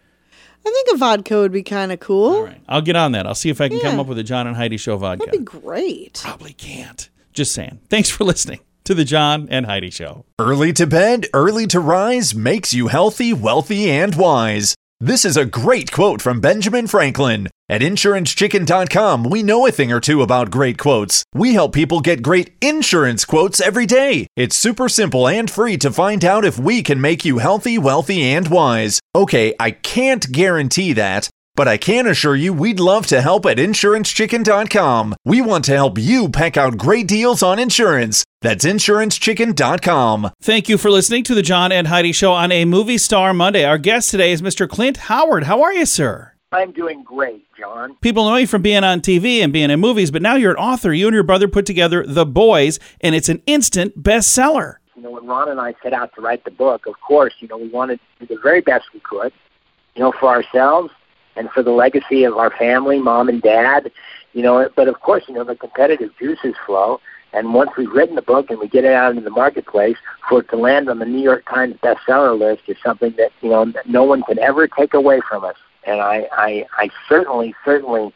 I 0.66 0.70
think 0.70 0.88
a 0.94 0.96
vodka 0.98 1.36
would 1.38 1.52
be 1.52 1.62
kind 1.62 1.92
of 1.92 2.00
cool. 2.00 2.36
All 2.36 2.44
right, 2.44 2.60
I'll 2.68 2.82
get 2.82 2.96
on 2.96 3.12
that. 3.12 3.26
I'll 3.26 3.34
see 3.34 3.50
if 3.50 3.60
I 3.60 3.68
can 3.68 3.80
come 3.80 4.00
up 4.00 4.06
with 4.06 4.18
a 4.18 4.22
John 4.22 4.46
and 4.46 4.56
Heidi 4.56 4.76
show 4.76 4.96
vodka. 4.96 5.26
That'd 5.26 5.40
be 5.40 5.44
great. 5.44 6.20
Probably 6.22 6.52
can't. 6.52 7.08
Just 7.32 7.52
saying. 7.52 7.80
Thanks 7.90 8.08
for 8.08 8.24
listening 8.24 8.60
to 8.84 8.94
the 8.94 9.04
John 9.04 9.48
and 9.50 9.66
Heidi 9.66 9.90
Show. 9.90 10.24
Early 10.38 10.72
to 10.74 10.86
bed, 10.86 11.26
early 11.34 11.66
to 11.68 11.80
rise 11.80 12.34
makes 12.34 12.72
you 12.72 12.88
healthy, 12.88 13.32
wealthy, 13.32 13.90
and 13.90 14.14
wise. 14.14 14.74
This 15.00 15.24
is 15.24 15.36
a 15.36 15.44
great 15.44 15.90
quote 15.90 16.22
from 16.22 16.40
Benjamin 16.40 16.86
Franklin. 16.86 17.48
At 17.68 17.80
InsuranceChicken.com, 17.80 19.24
we 19.24 19.42
know 19.42 19.66
a 19.66 19.72
thing 19.72 19.90
or 19.92 20.00
two 20.00 20.22
about 20.22 20.52
great 20.52 20.78
quotes. 20.78 21.24
We 21.34 21.54
help 21.54 21.72
people 21.72 22.00
get 22.00 22.22
great 22.22 22.52
insurance 22.60 23.24
quotes 23.24 23.60
every 23.60 23.86
day. 23.86 24.28
It's 24.36 24.54
super 24.54 24.88
simple 24.88 25.26
and 25.26 25.50
free 25.50 25.76
to 25.78 25.90
find 25.90 26.24
out 26.24 26.44
if 26.44 26.58
we 26.58 26.82
can 26.82 27.00
make 27.00 27.24
you 27.24 27.38
healthy, 27.38 27.76
wealthy, 27.76 28.22
and 28.22 28.46
wise. 28.46 29.00
Okay, 29.16 29.52
I 29.58 29.72
can't 29.72 30.30
guarantee 30.30 30.92
that. 30.92 31.28
But 31.56 31.68
I 31.68 31.76
can 31.76 32.08
assure 32.08 32.34
you 32.34 32.52
we'd 32.52 32.80
love 32.80 33.06
to 33.06 33.22
help 33.22 33.46
at 33.46 33.58
InsuranceChicken.com. 33.58 35.14
We 35.24 35.40
want 35.40 35.64
to 35.66 35.72
help 35.72 35.98
you 35.98 36.28
pack 36.28 36.56
out 36.56 36.76
great 36.76 37.06
deals 37.06 37.44
on 37.44 37.60
insurance. 37.60 38.24
That's 38.40 38.64
InsuranceChicken.com. 38.64 40.32
Thank 40.42 40.68
you 40.68 40.76
for 40.76 40.90
listening 40.90 41.22
to 41.24 41.34
the 41.34 41.42
John 41.42 41.70
and 41.70 41.86
Heidi 41.86 42.10
Show 42.10 42.32
on 42.32 42.50
a 42.50 42.64
Movie 42.64 42.98
Star 42.98 43.32
Monday. 43.32 43.64
Our 43.64 43.78
guest 43.78 44.10
today 44.10 44.32
is 44.32 44.42
Mr. 44.42 44.68
Clint 44.68 44.96
Howard. 44.96 45.44
How 45.44 45.62
are 45.62 45.72
you, 45.72 45.86
sir? 45.86 46.32
I'm 46.50 46.72
doing 46.72 47.04
great, 47.04 47.46
John. 47.56 47.96
People 48.00 48.28
know 48.28 48.34
you 48.34 48.48
from 48.48 48.62
being 48.62 48.82
on 48.82 49.00
TV 49.00 49.38
and 49.38 49.52
being 49.52 49.70
in 49.70 49.78
movies, 49.78 50.10
but 50.10 50.22
now 50.22 50.34
you're 50.34 50.52
an 50.52 50.56
author. 50.56 50.92
You 50.92 51.06
and 51.06 51.14
your 51.14 51.22
brother 51.22 51.46
put 51.46 51.66
together 51.66 52.04
The 52.04 52.26
Boys, 52.26 52.80
and 53.00 53.14
it's 53.14 53.28
an 53.28 53.42
instant 53.46 54.02
bestseller. 54.02 54.76
You 54.96 55.02
know, 55.02 55.12
when 55.12 55.26
Ron 55.26 55.50
and 55.50 55.60
I 55.60 55.74
set 55.84 55.92
out 55.92 56.12
to 56.16 56.20
write 56.20 56.44
the 56.44 56.50
book, 56.50 56.86
of 56.86 56.94
course, 57.00 57.34
you 57.38 57.46
know, 57.46 57.58
we 57.58 57.68
wanted 57.68 58.00
to 58.18 58.26
do 58.26 58.34
the 58.34 58.40
very 58.40 58.60
best 58.60 58.86
we 58.92 58.98
could, 59.00 59.32
you 59.94 60.02
know, 60.02 60.12
for 60.18 60.28
ourselves 60.28 60.90
and 61.36 61.50
for 61.50 61.62
the 61.62 61.70
legacy 61.70 62.24
of 62.24 62.36
our 62.36 62.50
family, 62.50 63.00
mom 63.00 63.28
and 63.28 63.42
dad, 63.42 63.90
you 64.32 64.42
know, 64.42 64.68
but 64.74 64.88
of 64.88 65.00
course, 65.00 65.24
you 65.28 65.34
know, 65.34 65.44
the 65.44 65.56
competitive 65.56 66.10
juices 66.18 66.54
flow. 66.66 67.00
And 67.32 67.52
once 67.52 67.70
we've 67.76 67.90
written 67.90 68.14
the 68.14 68.22
book 68.22 68.50
and 68.50 68.60
we 68.60 68.68
get 68.68 68.84
it 68.84 68.92
out 68.92 69.10
into 69.10 69.22
the 69.22 69.30
marketplace, 69.30 69.96
for 70.28 70.40
it 70.40 70.48
to 70.50 70.56
land 70.56 70.88
on 70.88 71.00
the 71.00 71.04
New 71.04 71.22
York 71.22 71.44
Times 71.48 71.74
bestseller 71.82 72.38
list 72.38 72.62
is 72.68 72.76
something 72.84 73.12
that, 73.16 73.32
you 73.40 73.50
know, 73.50 73.72
no 73.86 74.04
one 74.04 74.22
can 74.22 74.38
ever 74.38 74.68
take 74.68 74.94
away 74.94 75.20
from 75.28 75.44
us. 75.44 75.56
And 75.84 76.00
I, 76.00 76.28
I, 76.32 76.66
I 76.78 76.90
certainly, 77.08 77.54
certainly 77.64 78.14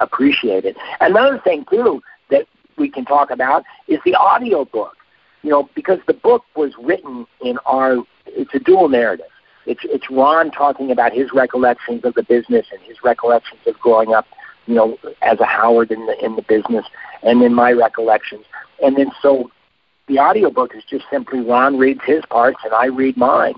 appreciate 0.00 0.66
it. 0.66 0.76
Another 1.00 1.38
thing, 1.38 1.64
too, 1.70 2.02
that 2.30 2.46
we 2.76 2.90
can 2.90 3.06
talk 3.06 3.30
about 3.30 3.64
is 3.88 3.98
the 4.04 4.14
audio 4.14 4.66
book. 4.66 4.96
You 5.42 5.50
know, 5.50 5.68
because 5.74 5.98
the 6.06 6.14
book 6.14 6.44
was 6.54 6.72
written 6.78 7.26
in 7.40 7.58
our 7.66 7.96
it's 8.26 8.54
a 8.54 8.60
dual 8.60 8.88
narrative. 8.88 9.26
It's 9.66 9.80
it's 9.84 10.10
Ron 10.10 10.50
talking 10.50 10.90
about 10.90 11.12
his 11.12 11.32
recollections 11.32 12.04
of 12.04 12.14
the 12.14 12.22
business 12.22 12.66
and 12.72 12.80
his 12.82 13.02
recollections 13.04 13.60
of 13.66 13.78
growing 13.78 14.12
up, 14.12 14.26
you 14.66 14.74
know, 14.74 14.98
as 15.22 15.40
a 15.40 15.46
Howard 15.46 15.90
in 15.90 16.06
the 16.06 16.24
in 16.24 16.36
the 16.36 16.42
business, 16.42 16.84
and 17.22 17.40
then 17.40 17.54
my 17.54 17.72
recollections. 17.72 18.44
And 18.82 18.96
then 18.96 19.12
so 19.20 19.50
the 20.08 20.18
audiobook 20.18 20.74
is 20.74 20.82
just 20.88 21.04
simply 21.10 21.40
Ron 21.40 21.78
reads 21.78 22.00
his 22.04 22.24
parts 22.26 22.58
and 22.64 22.74
I 22.74 22.86
read 22.86 23.16
mine. 23.16 23.54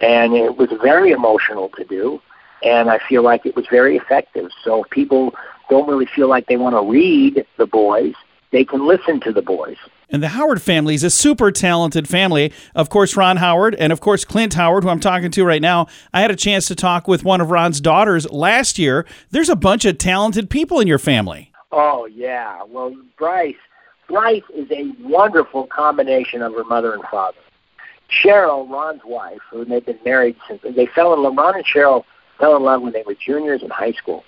And 0.00 0.34
it 0.34 0.56
was 0.56 0.68
very 0.82 1.12
emotional 1.12 1.68
to 1.76 1.84
do 1.84 2.20
and 2.62 2.90
I 2.90 2.98
feel 3.08 3.22
like 3.22 3.46
it 3.46 3.56
was 3.56 3.66
very 3.70 3.96
effective. 3.96 4.50
So 4.64 4.84
if 4.84 4.90
people 4.90 5.34
don't 5.68 5.88
really 5.88 6.06
feel 6.14 6.28
like 6.28 6.46
they 6.46 6.56
want 6.56 6.74
to 6.76 6.90
read 6.90 7.44
the 7.58 7.66
boys, 7.66 8.14
they 8.52 8.64
can 8.64 8.86
listen 8.86 9.20
to 9.20 9.32
the 9.32 9.42
boys. 9.42 9.76
And 10.08 10.22
the 10.22 10.28
Howard 10.28 10.60
family 10.60 10.94
is 10.94 11.02
a 11.02 11.10
super 11.10 11.50
talented 11.50 12.06
family. 12.06 12.52
Of 12.74 12.90
course, 12.90 13.16
Ron 13.16 13.38
Howard 13.38 13.74
and 13.76 13.92
of 13.92 14.00
course 14.00 14.24
Clint 14.24 14.54
Howard, 14.54 14.84
who 14.84 14.90
I'm 14.90 15.00
talking 15.00 15.30
to 15.30 15.44
right 15.44 15.62
now. 15.62 15.86
I 16.12 16.20
had 16.20 16.30
a 16.30 16.36
chance 16.36 16.68
to 16.68 16.74
talk 16.74 17.08
with 17.08 17.24
one 17.24 17.40
of 17.40 17.50
Ron's 17.50 17.80
daughters 17.80 18.30
last 18.30 18.78
year. 18.78 19.06
There's 19.30 19.48
a 19.48 19.56
bunch 19.56 19.86
of 19.86 19.96
talented 19.96 20.50
people 20.50 20.80
in 20.80 20.86
your 20.86 20.98
family. 20.98 21.50
Oh 21.72 22.04
yeah. 22.06 22.60
Well, 22.68 22.94
Bryce, 23.16 23.56
Bryce 24.06 24.42
is 24.54 24.70
a 24.70 24.92
wonderful 25.00 25.66
combination 25.68 26.42
of 26.42 26.52
her 26.52 26.64
mother 26.64 26.92
and 26.92 27.02
father. 27.04 27.38
Cheryl, 28.10 28.68
Ron's 28.68 29.00
wife, 29.06 29.40
who 29.50 29.64
they've 29.64 29.84
been 29.84 29.98
married 30.04 30.36
since 30.46 30.60
they 30.62 30.84
fell 30.84 31.14
in 31.14 31.22
love. 31.22 31.34
Ron 31.34 31.56
and 31.56 31.64
Cheryl 31.64 32.04
fell 32.38 32.56
in 32.56 32.62
love 32.62 32.82
when 32.82 32.92
they 32.92 33.02
were 33.06 33.14
juniors 33.14 33.62
in 33.62 33.70
high 33.70 33.92
school, 33.92 34.24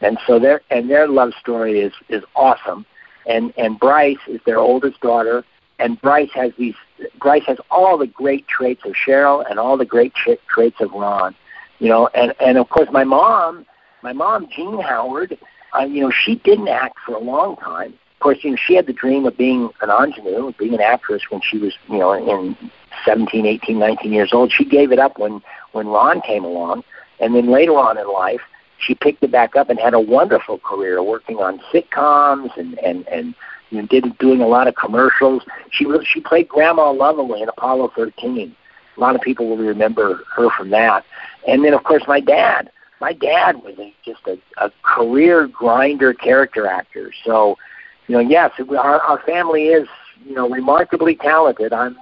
and 0.00 0.16
so 0.24 0.38
their 0.38 0.60
and 0.70 0.88
their 0.88 1.08
love 1.08 1.32
story 1.40 1.80
is 1.80 1.92
is 2.08 2.22
awesome. 2.36 2.86
And 3.26 3.52
and 3.56 3.78
Bryce 3.78 4.18
is 4.28 4.40
their 4.46 4.58
oldest 4.58 5.00
daughter, 5.00 5.44
and 5.78 6.00
Bryce 6.00 6.30
has 6.34 6.52
these 6.58 6.74
Bryce 7.20 7.44
has 7.46 7.58
all 7.70 7.98
the 7.98 8.06
great 8.06 8.46
traits 8.48 8.82
of 8.84 8.92
Cheryl 8.92 9.48
and 9.48 9.58
all 9.58 9.76
the 9.76 9.84
great 9.84 10.14
tra- 10.14 10.38
traits 10.48 10.80
of 10.80 10.92
Ron, 10.92 11.34
you 11.78 11.88
know. 11.88 12.08
And 12.14 12.34
and 12.40 12.58
of 12.58 12.68
course 12.68 12.88
my 12.92 13.04
mom, 13.04 13.66
my 14.02 14.12
mom 14.12 14.48
Jean 14.54 14.80
Howard, 14.80 15.36
uh, 15.78 15.84
you 15.84 16.00
know 16.00 16.10
she 16.10 16.36
didn't 16.36 16.68
act 16.68 16.98
for 17.04 17.14
a 17.14 17.20
long 17.20 17.56
time. 17.56 17.94
Of 18.14 18.20
course, 18.20 18.38
you 18.42 18.50
know 18.50 18.56
she 18.56 18.74
had 18.74 18.86
the 18.86 18.92
dream 18.92 19.26
of 19.26 19.36
being 19.36 19.70
an 19.80 19.90
ingenue, 19.90 20.52
being 20.58 20.74
an 20.74 20.80
actress 20.80 21.22
when 21.28 21.40
she 21.42 21.58
was 21.58 21.74
you 21.88 21.98
know 21.98 22.12
in 22.12 22.56
17, 23.04 23.44
18, 23.44 23.78
19 23.78 24.12
years 24.12 24.32
old. 24.32 24.52
She 24.52 24.64
gave 24.64 24.92
it 24.92 24.98
up 24.98 25.18
when 25.18 25.42
when 25.72 25.88
Ron 25.88 26.20
came 26.22 26.44
along 26.44 26.84
and 27.20 27.34
then 27.34 27.50
later 27.50 27.72
on 27.72 27.98
in 27.98 28.10
life, 28.10 28.40
she 28.78 28.94
picked 28.94 29.22
it 29.22 29.32
back 29.32 29.56
up 29.56 29.70
and 29.70 29.78
had 29.78 29.94
a 29.94 30.00
wonderful 30.00 30.58
career 30.58 31.02
working 31.02 31.36
on 31.36 31.60
sitcoms 31.72 32.56
and 32.56 32.78
and 32.78 33.06
and 33.08 33.34
you 33.70 33.80
know, 33.80 33.88
did 33.88 34.16
doing 34.18 34.40
a 34.40 34.46
lot 34.46 34.68
of 34.68 34.74
commercials. 34.76 35.42
She 35.70 35.86
was 35.86 36.06
she 36.06 36.20
played 36.20 36.48
Grandma 36.48 36.90
Lovely 36.90 37.42
in 37.42 37.48
Apollo 37.48 37.92
13. 37.96 38.54
A 38.96 39.00
lot 39.00 39.14
of 39.14 39.20
people 39.20 39.48
will 39.48 39.56
remember 39.56 40.22
her 40.34 40.48
from 40.56 40.70
that. 40.70 41.04
And 41.46 41.64
then 41.64 41.74
of 41.74 41.84
course 41.84 42.02
my 42.06 42.20
dad. 42.20 42.70
My 42.98 43.12
dad 43.12 43.56
was 43.62 43.74
a, 43.78 43.94
just 44.06 44.20
a, 44.26 44.38
a 44.56 44.72
career 44.82 45.46
grinder 45.48 46.14
character 46.14 46.66
actor. 46.66 47.12
So, 47.24 47.58
you 48.06 48.14
know, 48.14 48.20
yes, 48.20 48.52
our 48.70 49.00
our 49.00 49.20
family 49.22 49.64
is 49.68 49.88
you 50.24 50.34
know 50.34 50.48
remarkably 50.48 51.16
talented. 51.16 51.72
I'm 51.72 51.96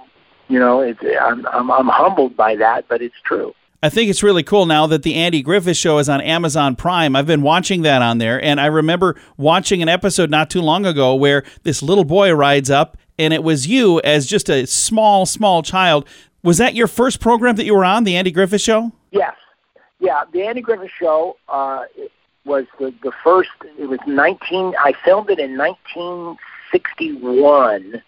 you 0.47 0.59
know 0.59 0.81
it's 0.81 0.99
I'm 1.21 1.45
I'm, 1.47 1.71
I'm 1.71 1.87
humbled 1.87 2.37
by 2.37 2.55
that, 2.57 2.87
but 2.87 3.01
it's 3.01 3.15
true. 3.23 3.53
I 3.85 3.89
think 3.89 4.09
it's 4.09 4.23
really 4.23 4.41
cool 4.41 4.65
now 4.65 4.87
that 4.87 5.03
the 5.03 5.13
Andy 5.13 5.43
Griffith 5.43 5.77
Show 5.77 5.99
is 5.99 6.09
on 6.09 6.19
Amazon 6.19 6.75
Prime. 6.75 7.15
I've 7.15 7.27
been 7.27 7.43
watching 7.43 7.83
that 7.83 8.01
on 8.01 8.17
there, 8.17 8.43
and 8.43 8.59
I 8.59 8.65
remember 8.65 9.15
watching 9.37 9.83
an 9.83 9.89
episode 9.89 10.31
not 10.31 10.49
too 10.49 10.61
long 10.61 10.87
ago 10.87 11.13
where 11.13 11.43
this 11.61 11.83
little 11.83 12.03
boy 12.03 12.33
rides 12.33 12.71
up, 12.71 12.97
and 13.19 13.31
it 13.31 13.43
was 13.43 13.67
you 13.67 14.01
as 14.01 14.25
just 14.25 14.49
a 14.49 14.65
small, 14.65 15.27
small 15.27 15.61
child. 15.61 16.07
Was 16.41 16.57
that 16.57 16.73
your 16.73 16.87
first 16.87 17.19
program 17.19 17.57
that 17.57 17.65
you 17.65 17.75
were 17.75 17.85
on, 17.85 18.05
the 18.05 18.15
Andy 18.15 18.31
Griffith 18.31 18.61
Show? 18.61 18.91
Yes. 19.11 19.35
Yeah, 19.99 20.23
the 20.33 20.41
Andy 20.41 20.61
Griffith 20.61 20.89
Show 20.99 21.37
uh, 21.47 21.83
was 22.43 22.65
the, 22.79 22.91
the 23.03 23.11
first, 23.23 23.51
it 23.77 23.87
was 23.87 23.99
19, 24.07 24.73
I 24.83 24.93
filmed 25.03 25.29
it 25.29 25.37
in 25.37 25.59
1961 25.59 28.01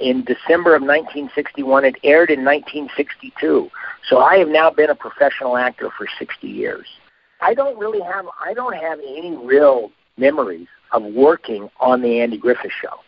in 0.00 0.24
December 0.24 0.74
of 0.74 0.82
1961. 0.82 1.84
It 1.84 1.96
aired 2.02 2.30
in 2.30 2.44
1962. 2.44 3.70
So 4.08 4.18
I 4.18 4.36
have 4.38 4.48
now 4.48 4.70
been 4.70 4.90
a 4.90 4.94
professional 4.94 5.56
actor 5.56 5.90
for 5.96 6.06
60 6.18 6.46
years. 6.46 6.86
I 7.40 7.54
don't 7.54 7.78
really 7.78 8.00
have 8.00 8.26
I 8.42 8.54
don't 8.54 8.76
have 8.76 8.98
any 9.00 9.36
real 9.36 9.90
memories 10.16 10.68
of 10.92 11.02
working 11.02 11.68
on 11.80 12.00
the 12.02 12.20
Andy 12.20 12.38
Griffith 12.38 12.72
show. 12.80 13.00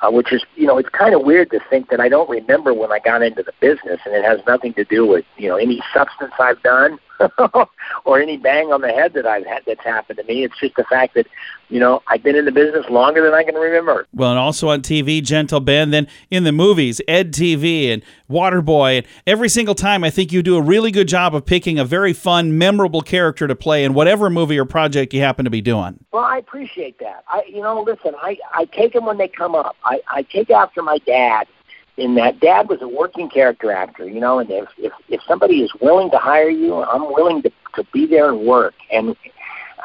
Uh, 0.00 0.10
which 0.10 0.32
is, 0.32 0.42
you 0.56 0.66
know, 0.66 0.78
it's 0.78 0.88
kind 0.88 1.14
of 1.14 1.22
weird 1.22 1.48
to 1.48 1.60
think 1.70 1.88
that 1.88 2.00
I 2.00 2.08
don't 2.08 2.28
remember 2.28 2.74
when 2.74 2.90
I 2.90 2.98
got 2.98 3.22
into 3.22 3.44
the 3.44 3.52
business, 3.60 4.00
and 4.04 4.12
it 4.12 4.24
has 4.24 4.40
nothing 4.48 4.74
to 4.74 4.82
do 4.82 5.06
with, 5.06 5.24
you 5.36 5.48
know, 5.48 5.54
any 5.54 5.80
substance 5.94 6.32
I've 6.40 6.60
done 6.62 6.98
or 8.04 8.20
any 8.20 8.36
bang 8.36 8.72
on 8.72 8.80
the 8.80 8.88
head 8.88 9.12
that 9.14 9.26
I've 9.26 9.46
had 9.46 9.62
that's 9.66 9.82
happened 9.82 10.18
to 10.18 10.24
me. 10.24 10.44
It's 10.44 10.58
just 10.58 10.76
the 10.76 10.84
fact 10.84 11.14
that, 11.14 11.26
you 11.68 11.80
know, 11.80 12.02
I've 12.06 12.22
been 12.22 12.36
in 12.36 12.44
the 12.44 12.52
business 12.52 12.88
longer 12.88 13.22
than 13.22 13.34
I 13.34 13.44
can 13.44 13.54
remember. 13.54 14.06
Well, 14.14 14.30
and 14.30 14.38
also 14.38 14.68
on 14.68 14.82
TV, 14.82 15.22
Gentle 15.22 15.60
Ben, 15.60 15.90
then 15.90 16.08
in 16.30 16.44
the 16.44 16.52
movies, 16.52 17.00
Ed 17.08 17.32
TV 17.32 17.92
and 17.92 18.02
Waterboy, 18.30 18.98
and 18.98 19.06
every 19.26 19.48
single 19.48 19.74
time 19.74 20.04
I 20.04 20.10
think 20.10 20.32
you 20.32 20.42
do 20.42 20.56
a 20.56 20.62
really 20.62 20.90
good 20.90 21.08
job 21.08 21.34
of 21.34 21.46
picking 21.46 21.78
a 21.78 21.84
very 21.84 22.12
fun, 22.12 22.58
memorable 22.58 23.02
character 23.02 23.46
to 23.46 23.54
play 23.54 23.84
in 23.84 23.94
whatever 23.94 24.30
movie 24.30 24.58
or 24.58 24.64
project 24.64 25.12
you 25.14 25.20
happen 25.20 25.44
to 25.44 25.50
be 25.50 25.60
doing. 25.60 26.04
Well, 26.12 26.24
I 26.24 26.38
appreciate 26.38 26.98
that. 27.00 27.24
I, 27.28 27.44
you 27.48 27.60
know, 27.60 27.82
listen, 27.82 28.14
I 28.20 28.38
I 28.52 28.64
take 28.66 28.92
them 28.92 29.06
when 29.06 29.18
they 29.18 29.28
come 29.28 29.54
up. 29.54 29.76
I 29.84 30.00
I 30.08 30.22
take 30.22 30.50
after 30.50 30.82
my 30.82 30.98
dad 30.98 31.46
in 31.96 32.14
that 32.14 32.40
dad 32.40 32.68
was 32.68 32.80
a 32.80 32.88
working 32.88 33.28
character 33.28 33.70
actor, 33.70 34.08
you 34.08 34.20
know, 34.20 34.38
and 34.38 34.50
if 34.50 34.68
if 34.78 34.92
if 35.08 35.20
somebody 35.26 35.62
is 35.62 35.72
willing 35.80 36.10
to 36.10 36.18
hire 36.18 36.48
you, 36.48 36.76
I'm 36.76 37.12
willing 37.12 37.42
to 37.42 37.50
to 37.74 37.84
be 37.92 38.06
there 38.06 38.30
and 38.30 38.46
work. 38.46 38.74
And 38.90 39.14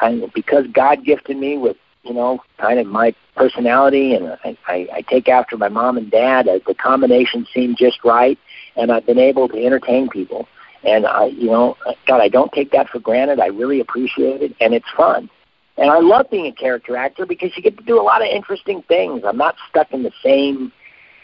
and 0.00 0.32
because 0.32 0.66
God 0.72 1.04
gifted 1.04 1.36
me 1.36 1.58
with 1.58 1.76
you 2.02 2.14
know 2.14 2.40
kind 2.58 2.78
of 2.78 2.86
my 2.86 3.14
personality, 3.36 4.14
and 4.14 4.38
I 4.44 4.56
I, 4.66 4.88
I 4.94 5.00
take 5.02 5.28
after 5.28 5.56
my 5.56 5.68
mom 5.68 5.98
and 5.98 6.10
dad, 6.10 6.48
uh, 6.48 6.60
the 6.66 6.74
combination 6.74 7.46
seemed 7.52 7.76
just 7.76 8.02
right, 8.04 8.38
and 8.76 8.90
I've 8.90 9.06
been 9.06 9.18
able 9.18 9.48
to 9.48 9.64
entertain 9.64 10.08
people. 10.08 10.48
And 10.84 11.06
I, 11.06 11.26
you 11.26 11.46
know, 11.46 11.76
God, 12.06 12.20
I 12.20 12.28
don't 12.28 12.52
take 12.52 12.70
that 12.70 12.88
for 12.88 13.00
granted. 13.00 13.40
I 13.40 13.46
really 13.46 13.80
appreciate 13.80 14.42
it, 14.42 14.54
and 14.60 14.72
it's 14.72 14.88
fun. 14.96 15.28
And 15.76 15.90
I 15.90 15.98
love 15.98 16.30
being 16.30 16.46
a 16.46 16.52
character 16.52 16.96
actor 16.96 17.26
because 17.26 17.50
you 17.56 17.62
get 17.62 17.76
to 17.78 17.84
do 17.84 18.00
a 18.00 18.02
lot 18.02 18.22
of 18.22 18.28
interesting 18.28 18.82
things. 18.82 19.22
I'm 19.26 19.36
not 19.36 19.56
stuck 19.68 19.92
in 19.92 20.04
the 20.04 20.12
same 20.22 20.72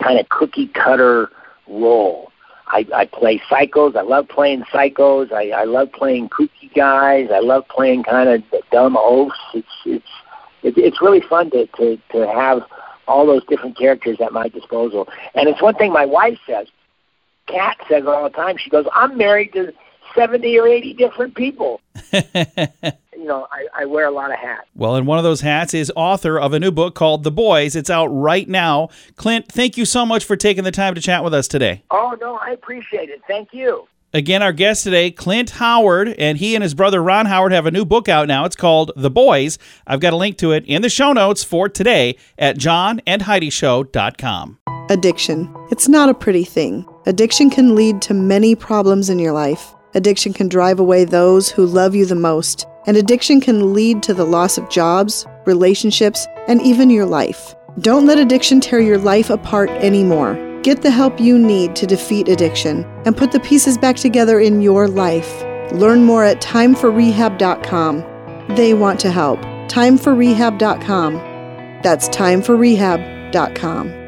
kind 0.02 0.18
of 0.18 0.28
cookie 0.28 0.68
cutter 0.68 1.30
role. 1.66 2.30
I, 2.66 2.86
I 2.94 3.04
play 3.06 3.40
psychos. 3.50 3.94
I 3.96 4.02
love 4.02 4.28
playing 4.28 4.62
psychos. 4.64 5.32
I, 5.32 5.50
I 5.50 5.64
love 5.64 5.92
playing 5.92 6.30
kooky 6.30 6.72
guys. 6.74 7.28
I 7.32 7.40
love 7.40 7.68
playing 7.68 8.04
kind 8.04 8.28
of 8.28 8.42
dumb 8.70 8.96
oafs. 8.96 9.38
It's 9.52 9.68
it's 9.84 10.08
it, 10.62 10.78
it's 10.78 11.02
really 11.02 11.20
fun 11.20 11.50
to, 11.50 11.66
to 11.66 11.98
to 12.12 12.26
have 12.26 12.62
all 13.06 13.26
those 13.26 13.44
different 13.46 13.76
characters 13.76 14.18
at 14.20 14.32
my 14.32 14.48
disposal. 14.48 15.08
And 15.34 15.48
it's 15.48 15.60
one 15.60 15.74
thing 15.74 15.92
my 15.92 16.06
wife 16.06 16.38
says. 16.46 16.68
Kat 17.46 17.76
says 17.88 18.04
all 18.06 18.24
the 18.24 18.30
time. 18.30 18.56
She 18.56 18.70
goes, 18.70 18.86
"I'm 18.94 19.18
married 19.18 19.52
to 19.52 19.72
seventy 20.14 20.58
or 20.58 20.66
eighty 20.66 20.94
different 20.94 21.34
people." 21.34 21.80
you 23.16 23.25
know, 23.25 23.47
I, 23.52 23.83
I 23.83 23.85
wear 23.85 24.06
a 24.06 24.11
lot 24.11 24.33
of 24.33 24.38
hats. 24.38 24.66
Well, 24.75 24.97
and 24.97 25.06
one 25.06 25.18
of 25.18 25.25
those 25.25 25.40
hats 25.40 25.75
is 25.75 25.92
author 25.97 26.38
of 26.38 26.52
a 26.52 26.61
new 26.61 26.71
book 26.71 26.94
called 26.94 27.25
The 27.25 27.30
Boys. 27.30 27.76
It's 27.76 27.90
out 27.90 28.06
right 28.06 28.49
now. 28.49 28.88
Clint, 29.16 29.50
thank 29.50 29.76
you 29.76 29.85
so 29.85 30.06
much 30.06 30.25
for 30.25 30.37
taking 30.37 30.64
the 30.64 30.71
time 30.71 30.94
to 30.94 31.00
chat 31.00 31.25
with 31.25 31.35
us 31.35 31.49
today. 31.49 31.83
Oh, 31.90 32.16
no, 32.21 32.37
I 32.37 32.50
appreciate 32.50 33.11
it. 33.11 33.21
Thank 33.26 33.52
you. 33.52 33.87
Again, 34.12 34.42
our 34.42 34.52
guest 34.52 34.85
today, 34.85 35.11
Clint 35.11 35.50
Howard, 35.50 36.14
and 36.18 36.38
he 36.38 36.54
and 36.54 36.62
his 36.62 36.73
brother 36.73 37.02
Ron 37.02 37.26
Howard 37.26 37.50
have 37.50 37.66
a 37.66 37.73
new 37.73 37.85
book 37.85 38.09
out 38.09 38.28
now. 38.28 38.44
It's 38.44 38.54
called 38.54 38.92
The 38.94 39.11
Boys. 39.11 39.59
I've 39.88 39.99
got 39.99 40.12
a 40.12 40.16
link 40.16 40.38
to 40.38 40.52
it 40.52 40.64
in 40.66 40.83
the 40.83 40.88
show 40.88 41.12
notes 41.12 41.42
for 41.42 41.68
today 41.68 42.16
at 42.38 42.56
johnandheidishow.com. 42.56 44.59
Addiction. 44.88 45.52
It's 45.73 45.88
not 45.88 46.11
a 46.11 46.14
pretty 46.14 46.44
thing. 46.44 46.87
Addiction 47.06 47.50
can 47.50 47.75
lead 47.75 48.00
to 48.02 48.14
many 48.14 48.54
problems 48.54 49.11
in 49.11 49.18
your 49.18 49.33
life. 49.33 49.75
Addiction 49.94 50.33
can 50.33 50.49
drive 50.49 50.78
away 50.78 51.04
those 51.04 51.50
who 51.50 51.66
love 51.66 51.97
you 51.97 52.06
the 52.06 52.14
most 52.14 52.66
and 52.86 52.96
addiction 52.96 53.40
can 53.40 53.72
lead 53.72 54.02
to 54.02 54.14
the 54.14 54.26
loss 54.26 54.58
of 54.58 54.68
jobs, 54.70 55.26
relationships, 55.44 56.26
and 56.48 56.60
even 56.62 56.90
your 56.90 57.06
life. 57.06 57.54
Don't 57.80 58.06
let 58.06 58.18
addiction 58.18 58.60
tear 58.60 58.80
your 58.80 58.98
life 58.98 59.30
apart 59.30 59.70
anymore. 59.70 60.40
Get 60.62 60.82
the 60.82 60.90
help 60.90 61.20
you 61.20 61.38
need 61.38 61.76
to 61.76 61.86
defeat 61.86 62.28
addiction 62.28 62.84
and 63.04 63.16
put 63.16 63.32
the 63.32 63.40
pieces 63.40 63.76
back 63.76 63.96
together 63.96 64.40
in 64.40 64.62
your 64.62 64.88
life. 64.88 65.42
Learn 65.72 66.04
more 66.04 66.24
at 66.24 66.40
timeforrehab.com. 66.40 68.54
They 68.56 68.74
want 68.74 69.00
to 69.00 69.10
help. 69.10 69.40
Timeforrehab.com. 69.68 71.14
That's 71.82 72.08
timeforrehab.com. 72.08 74.00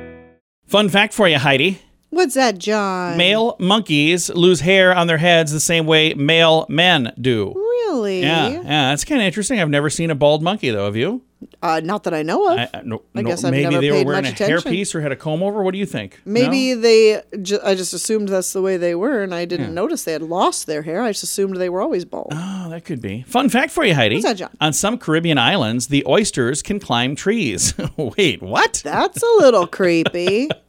Fun 0.66 0.88
fact 0.88 1.14
for 1.14 1.28
you, 1.28 1.38
Heidi. 1.38 1.80
What's 2.10 2.34
that, 2.34 2.58
John? 2.58 3.16
Male 3.18 3.56
monkeys 3.58 4.30
lose 4.30 4.60
hair 4.60 4.94
on 4.94 5.06
their 5.06 5.18
heads 5.18 5.52
the 5.52 5.60
same 5.60 5.86
way 5.86 6.14
male 6.14 6.66
men 6.68 7.12
do. 7.20 7.52
Really? 7.54 8.20
Yeah, 8.22 8.48
yeah, 8.48 8.62
that's 8.62 9.04
kind 9.04 9.20
of 9.20 9.26
interesting. 9.26 9.60
I've 9.60 9.68
never 9.70 9.90
seen 9.90 10.10
a 10.10 10.14
bald 10.14 10.42
monkey 10.42 10.70
though. 10.70 10.86
Have 10.86 10.96
you? 10.96 11.22
Uh, 11.62 11.80
not 11.84 12.04
that 12.04 12.14
I 12.14 12.22
know 12.22 12.50
of. 12.50 12.58
I, 12.58 12.68
I- 12.72 12.80
no, 12.82 13.02
I 13.14 13.20
no, 13.22 13.28
guess 13.28 13.44
I've 13.44 13.50
maybe 13.50 13.64
never 13.70 13.80
they 13.80 13.90
were 13.90 13.96
paid 13.98 14.06
wearing 14.06 14.24
a 14.26 14.30
attention. 14.30 14.72
hairpiece 14.72 14.94
or 14.94 15.02
had 15.02 15.12
a 15.12 15.16
comb 15.16 15.42
over. 15.42 15.62
What 15.62 15.72
do 15.72 15.78
you 15.78 15.84
think? 15.86 16.20
No? 16.24 16.32
Maybe 16.32 16.72
they. 16.74 17.22
Ju- 17.42 17.58
I 17.62 17.74
just 17.74 17.92
assumed 17.92 18.28
that's 18.30 18.52
the 18.54 18.62
way 18.62 18.76
they 18.78 18.94
were, 18.94 19.22
and 19.22 19.34
I 19.34 19.44
didn't 19.44 19.66
Yeah. 19.68 19.72
notice 19.74 20.04
they 20.04 20.12
had 20.12 20.22
lost 20.22 20.66
their 20.66 20.82
hair. 20.82 21.02
I 21.02 21.10
just 21.10 21.22
assumed 21.24 21.56
they 21.56 21.68
were 21.68 21.82
always 21.82 22.04
bald. 22.06 22.28
Oh, 22.32 22.68
that 22.70 22.84
could 22.86 23.00
be. 23.02 23.22
Fun 23.28 23.48
fact 23.50 23.70
for 23.70 23.84
you, 23.84 23.94
Heidi. 23.94 24.16
What's 24.16 24.26
that, 24.26 24.36
John? 24.36 24.50
On 24.60 24.72
some 24.72 24.96
Caribbean 24.98 25.36
islands, 25.38 25.88
the 25.88 26.04
oysters 26.06 26.62
can 26.62 26.80
climb 26.80 27.14
trees. 27.14 27.74
Wait, 27.96 28.42
what? 28.42 28.80
That's 28.84 29.22
a 29.22 29.32
little 29.38 29.66
creepy. 29.66 30.48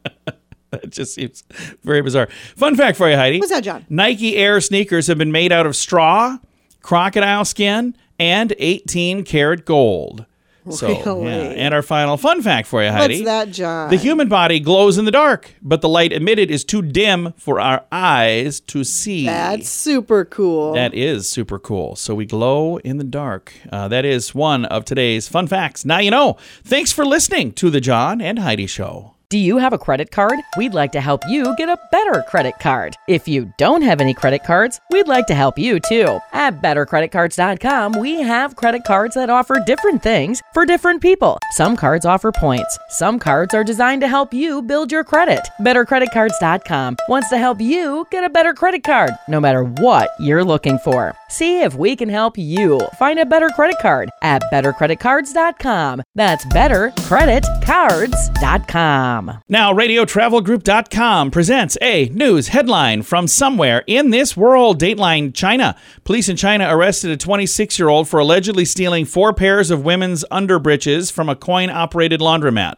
That 0.88 0.94
just 0.94 1.14
seems 1.14 1.44
very 1.84 2.00
bizarre. 2.00 2.28
Fun 2.56 2.74
fact 2.76 2.96
for 2.96 3.10
you, 3.10 3.16
Heidi. 3.16 3.38
What's 3.40 3.50
that, 3.52 3.62
John? 3.62 3.84
Nike 3.90 4.36
Air 4.36 4.60
sneakers 4.60 5.06
have 5.06 5.18
been 5.18 5.32
made 5.32 5.52
out 5.52 5.66
of 5.66 5.76
straw, 5.76 6.38
crocodile 6.82 7.44
skin, 7.44 7.94
and 8.18 8.54
18 8.58 9.22
karat 9.24 9.66
gold. 9.66 10.24
So, 10.70 10.88
Really? 10.88 11.24
yeah. 11.24 11.64
And 11.64 11.72
our 11.72 11.80
final 11.82 12.18
fun 12.18 12.42
fact 12.42 12.68
for 12.68 12.82
you, 12.82 12.90
Heidi. 12.90 13.14
What's 13.20 13.24
that, 13.24 13.50
John? 13.50 13.88
The 13.90 13.96
human 13.96 14.28
body 14.28 14.60
glows 14.60 14.98
in 14.98 15.06
the 15.06 15.10
dark, 15.10 15.54
but 15.62 15.80
the 15.80 15.88
light 15.88 16.12
emitted 16.12 16.50
is 16.50 16.62
too 16.62 16.82
dim 16.82 17.32
for 17.38 17.58
our 17.58 17.84
eyes 17.90 18.60
to 18.60 18.84
see. 18.84 19.24
That's 19.24 19.66
super 19.68 20.26
cool. 20.26 20.72
That 20.74 20.92
is 20.92 21.26
super 21.28 21.58
cool. 21.58 21.96
So 21.96 22.14
we 22.14 22.26
glow 22.26 22.76
in 22.78 22.98
the 22.98 23.04
dark. 23.04 23.52
Uh, 23.72 23.88
that 23.88 24.04
is 24.04 24.34
one 24.34 24.66
of 24.66 24.84
today's 24.84 25.26
fun 25.26 25.46
facts. 25.46 25.84
Now 25.86 25.98
you 26.00 26.10
know. 26.10 26.36
Thanks 26.64 26.92
for 26.92 27.06
listening 27.06 27.52
to 27.52 27.70
the 27.70 27.80
John 27.80 28.20
and 28.20 28.38
Heidi 28.38 28.66
Show. 28.66 29.14
Do 29.30 29.36
you 29.36 29.58
have 29.58 29.74
a 29.74 29.78
credit 29.78 30.10
card? 30.10 30.40
We'd 30.56 30.72
like 30.72 30.92
to 30.92 31.02
help 31.02 31.20
you 31.28 31.54
get 31.56 31.68
a 31.68 31.78
better 31.92 32.22
credit 32.22 32.54
card. 32.62 32.96
If 33.06 33.28
you 33.28 33.52
don't 33.58 33.82
have 33.82 34.00
any 34.00 34.14
credit 34.14 34.42
cards, 34.42 34.80
we'd 34.90 35.06
like 35.06 35.26
to 35.26 35.34
help 35.34 35.58
you 35.58 35.80
too. 35.80 36.18
At 36.32 36.62
bettercreditcards.com, 36.62 38.00
we 38.00 38.22
have 38.22 38.56
credit 38.56 38.86
cards 38.86 39.16
that 39.16 39.28
offer 39.28 39.62
different 39.66 40.02
things 40.02 40.40
for 40.54 40.64
different 40.64 41.02
people. 41.02 41.36
Some 41.50 41.76
cards 41.76 42.06
offer 42.06 42.32
points, 42.32 42.78
some 42.88 43.18
cards 43.18 43.52
are 43.52 43.62
designed 43.62 44.00
to 44.00 44.08
help 44.08 44.32
you 44.32 44.62
build 44.62 44.90
your 44.90 45.04
credit. 45.04 45.46
Bettercreditcards.com 45.60 46.96
wants 47.10 47.28
to 47.28 47.36
help 47.36 47.60
you 47.60 48.06
get 48.10 48.24
a 48.24 48.30
better 48.30 48.54
credit 48.54 48.82
card, 48.82 49.10
no 49.28 49.40
matter 49.40 49.64
what 49.64 50.08
you're 50.18 50.42
looking 50.42 50.78
for. 50.78 51.14
See 51.28 51.60
if 51.60 51.74
we 51.74 51.96
can 51.96 52.08
help 52.08 52.38
you 52.38 52.80
find 52.98 53.18
a 53.18 53.26
better 53.26 53.50
credit 53.50 53.76
card 53.82 54.08
at 54.22 54.42
bettercreditcards.com. 54.50 56.02
That's 56.14 56.46
bettercreditcards.com. 56.46 59.17
Now, 59.48 59.72
RadioTravelGroup.com 59.72 61.30
presents 61.30 61.78
a 61.80 62.08
news 62.10 62.48
headline 62.48 63.02
from 63.02 63.26
somewhere 63.26 63.84
in 63.86 64.10
this 64.10 64.36
world. 64.36 64.80
Dateline 64.80 65.34
China. 65.34 65.76
Police 66.04 66.28
in 66.28 66.36
China 66.36 66.66
arrested 66.68 67.10
a 67.10 67.16
26 67.16 67.78
year 67.78 67.88
old 67.88 68.08
for 68.08 68.20
allegedly 68.20 68.64
stealing 68.64 69.04
four 69.04 69.32
pairs 69.32 69.70
of 69.70 69.84
women's 69.84 70.24
underbreeches 70.30 71.10
from 71.10 71.28
a 71.28 71.36
coin 71.36 71.70
operated 71.70 72.20
laundromat. 72.20 72.74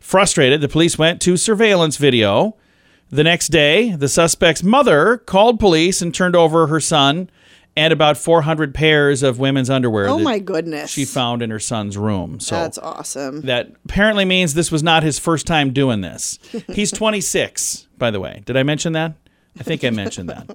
Frustrated, 0.00 0.60
the 0.60 0.68
police 0.68 0.98
went 0.98 1.20
to 1.22 1.36
surveillance 1.36 1.96
video. 1.96 2.56
The 3.10 3.24
next 3.24 3.48
day, 3.48 3.94
the 3.94 4.08
suspect's 4.08 4.62
mother 4.62 5.18
called 5.18 5.60
police 5.60 6.02
and 6.02 6.12
turned 6.12 6.34
over 6.34 6.66
her 6.66 6.80
son 6.80 7.30
and 7.76 7.92
about 7.92 8.16
400 8.16 8.74
pairs 8.74 9.22
of 9.22 9.38
women's 9.38 9.68
underwear 9.68 10.08
oh 10.08 10.18
my 10.18 10.38
goodness. 10.38 10.90
she 10.90 11.04
found 11.04 11.42
in 11.42 11.50
her 11.50 11.60
son's 11.60 11.96
room. 11.98 12.40
So 12.40 12.56
That's 12.56 12.78
awesome. 12.78 13.42
that 13.42 13.72
apparently 13.84 14.24
means 14.24 14.54
this 14.54 14.72
was 14.72 14.82
not 14.82 15.02
his 15.02 15.18
first 15.18 15.46
time 15.46 15.72
doing 15.72 16.00
this. 16.00 16.38
He's 16.72 16.90
26, 16.92 17.86
by 17.98 18.10
the 18.10 18.20
way. 18.20 18.42
Did 18.46 18.56
I 18.56 18.62
mention 18.62 18.92
that? 18.94 19.14
I 19.58 19.62
think 19.62 19.84
I 19.84 19.90
mentioned 19.90 20.28
that. 20.28 20.54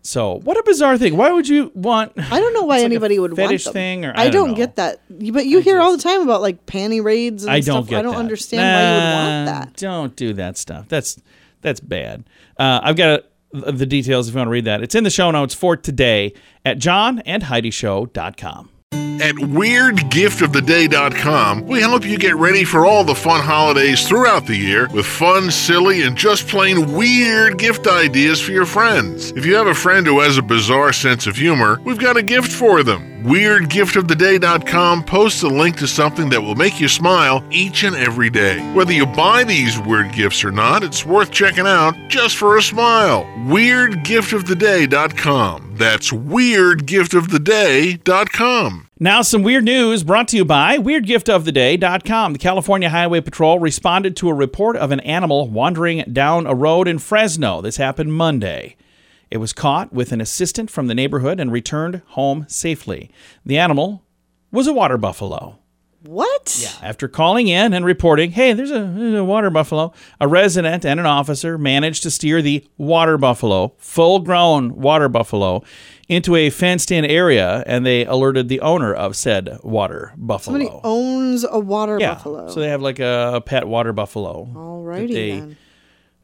So, 0.00 0.38
what 0.40 0.56
a 0.56 0.62
bizarre 0.62 0.96
thing. 0.96 1.18
Why 1.18 1.30
would 1.30 1.46
you 1.46 1.70
want? 1.74 2.12
I 2.16 2.40
don't 2.40 2.54
know 2.54 2.62
why 2.62 2.76
like 2.76 2.82
a 2.82 2.84
anybody 2.86 3.18
would 3.18 3.36
fetish 3.36 3.66
want 3.66 3.74
them. 3.74 3.80
thing, 3.80 4.04
or 4.06 4.12
I, 4.16 4.22
I 4.24 4.30
don't 4.30 4.48
don't 4.48 4.56
get 4.56 4.76
that. 4.76 5.02
But 5.10 5.44
you 5.44 5.58
hear 5.60 5.80
all 5.80 5.94
the 5.94 6.02
time 6.02 6.22
about 6.22 6.40
like 6.40 6.64
panty 6.64 7.04
raids 7.04 7.44
and 7.44 7.52
I 7.52 7.60
don't 7.60 7.86
get 7.86 7.98
I 7.98 8.02
don't 8.02 8.14
that. 8.14 8.18
understand 8.18 8.62
why 8.62 8.88
you 8.88 8.94
would 8.94 9.52
want 9.54 9.66
that. 9.72 9.76
Don't 9.76 10.16
do 10.16 10.32
that 10.34 10.56
stuff. 10.56 10.88
That's 10.88 11.20
that's 11.60 11.80
bad. 11.80 12.24
Uh, 12.58 12.80
I've 12.82 12.96
got 12.96 13.20
uh, 13.20 13.22
the 13.52 13.86
details 13.86 14.28
if 14.28 14.34
you 14.34 14.38
want 14.38 14.48
to 14.48 14.52
read 14.52 14.64
that. 14.64 14.82
It's 14.82 14.94
in 14.94 15.04
the 15.04 15.10
show 15.10 15.30
notes 15.30 15.54
for 15.54 15.76
today 15.76 16.34
at 16.64 16.78
johnandheidishow.com. 16.78 18.70
At 19.20 19.34
WeirdGiftOfTheDay.com, 19.34 21.66
we 21.66 21.80
help 21.80 22.04
you 22.04 22.16
get 22.18 22.36
ready 22.36 22.62
for 22.62 22.86
all 22.86 23.02
the 23.02 23.14
fun 23.14 23.40
holidays 23.40 24.06
throughout 24.06 24.46
the 24.46 24.56
year 24.56 24.86
with 24.94 25.06
fun, 25.06 25.50
silly, 25.50 26.02
and 26.02 26.16
just 26.16 26.46
plain 26.46 26.94
weird 26.94 27.58
gift 27.58 27.88
ideas 27.88 28.40
for 28.40 28.52
your 28.52 28.66
friends. 28.66 29.32
If 29.32 29.44
you 29.44 29.56
have 29.56 29.66
a 29.66 29.74
friend 29.74 30.06
who 30.06 30.20
has 30.20 30.38
a 30.38 30.42
bizarre 30.42 30.92
sense 30.92 31.26
of 31.26 31.34
humor, 31.36 31.80
we've 31.84 31.98
got 31.98 32.16
a 32.16 32.22
gift 32.22 32.52
for 32.52 32.84
them. 32.84 33.24
WeirdGiftOfTheDay.com 33.24 35.02
posts 35.04 35.42
a 35.42 35.48
link 35.48 35.76
to 35.78 35.88
something 35.88 36.28
that 36.30 36.40
will 36.40 36.54
make 36.54 36.80
you 36.80 36.86
smile 36.86 37.42
each 37.50 37.82
and 37.82 37.96
every 37.96 38.30
day. 38.30 38.60
Whether 38.72 38.92
you 38.92 39.06
buy 39.06 39.42
these 39.42 39.80
weird 39.80 40.12
gifts 40.12 40.44
or 40.44 40.52
not, 40.52 40.84
it's 40.84 41.04
worth 41.04 41.32
checking 41.32 41.66
out 41.66 41.96
just 42.08 42.36
for 42.36 42.56
a 42.56 42.62
smile. 42.62 43.24
WeirdGiftOfTheDay.com. 43.46 45.74
That's 45.76 46.12
WeirdGiftOfTheDay.com. 46.12 48.87
Now, 49.00 49.22
some 49.22 49.44
weird 49.44 49.64
news 49.64 50.02
brought 50.02 50.26
to 50.28 50.36
you 50.36 50.44
by 50.44 50.76
WeirdGiftOfTheDay.com. 50.76 52.32
The 52.32 52.38
California 52.40 52.88
Highway 52.90 53.20
Patrol 53.20 53.60
responded 53.60 54.16
to 54.16 54.28
a 54.28 54.34
report 54.34 54.74
of 54.74 54.90
an 54.90 54.98
animal 55.00 55.48
wandering 55.48 56.02
down 56.12 56.48
a 56.48 56.54
road 56.54 56.88
in 56.88 56.98
Fresno. 56.98 57.60
This 57.60 57.76
happened 57.76 58.14
Monday. 58.14 58.74
It 59.30 59.36
was 59.36 59.52
caught 59.52 59.92
with 59.92 60.10
an 60.10 60.20
assistant 60.20 60.68
from 60.68 60.88
the 60.88 60.96
neighborhood 60.96 61.38
and 61.38 61.52
returned 61.52 62.02
home 62.06 62.46
safely. 62.48 63.08
The 63.46 63.56
animal 63.56 64.02
was 64.50 64.66
a 64.66 64.72
water 64.72 64.98
buffalo. 64.98 65.60
What? 66.02 66.58
Yeah. 66.60 66.88
After 66.88 67.06
calling 67.06 67.46
in 67.46 67.74
and 67.74 67.84
reporting, 67.84 68.32
hey, 68.32 68.52
there's 68.52 68.70
a, 68.70 68.80
there's 68.80 69.14
a 69.14 69.24
water 69.24 69.50
buffalo, 69.50 69.92
a 70.20 70.26
resident 70.26 70.84
and 70.84 70.98
an 70.98 71.06
officer 71.06 71.56
managed 71.56 72.02
to 72.04 72.10
steer 72.10 72.42
the 72.42 72.64
water 72.78 73.18
buffalo, 73.18 73.74
full 73.78 74.20
grown 74.20 74.74
water 74.76 75.08
buffalo, 75.08 75.62
into 76.08 76.34
a 76.36 76.50
fenced 76.50 76.90
in 76.90 77.04
area 77.04 77.62
and 77.66 77.84
they 77.84 78.04
alerted 78.06 78.48
the 78.48 78.60
owner 78.60 78.94
of 78.94 79.14
said 79.14 79.58
water 79.62 80.12
buffalo. 80.16 80.58
Somebody 80.58 80.80
owns 80.82 81.44
a 81.48 81.58
water 81.58 81.98
yeah. 82.00 82.14
buffalo. 82.14 82.48
So 82.48 82.60
they 82.60 82.68
have 82.68 82.80
like 82.82 82.98
a, 82.98 83.32
a 83.34 83.40
pet 83.40 83.68
water 83.68 83.92
buffalo 83.92 84.46
Alrighty 84.46 85.08
that 85.08 85.14
they, 85.14 85.30
then. 85.40 85.56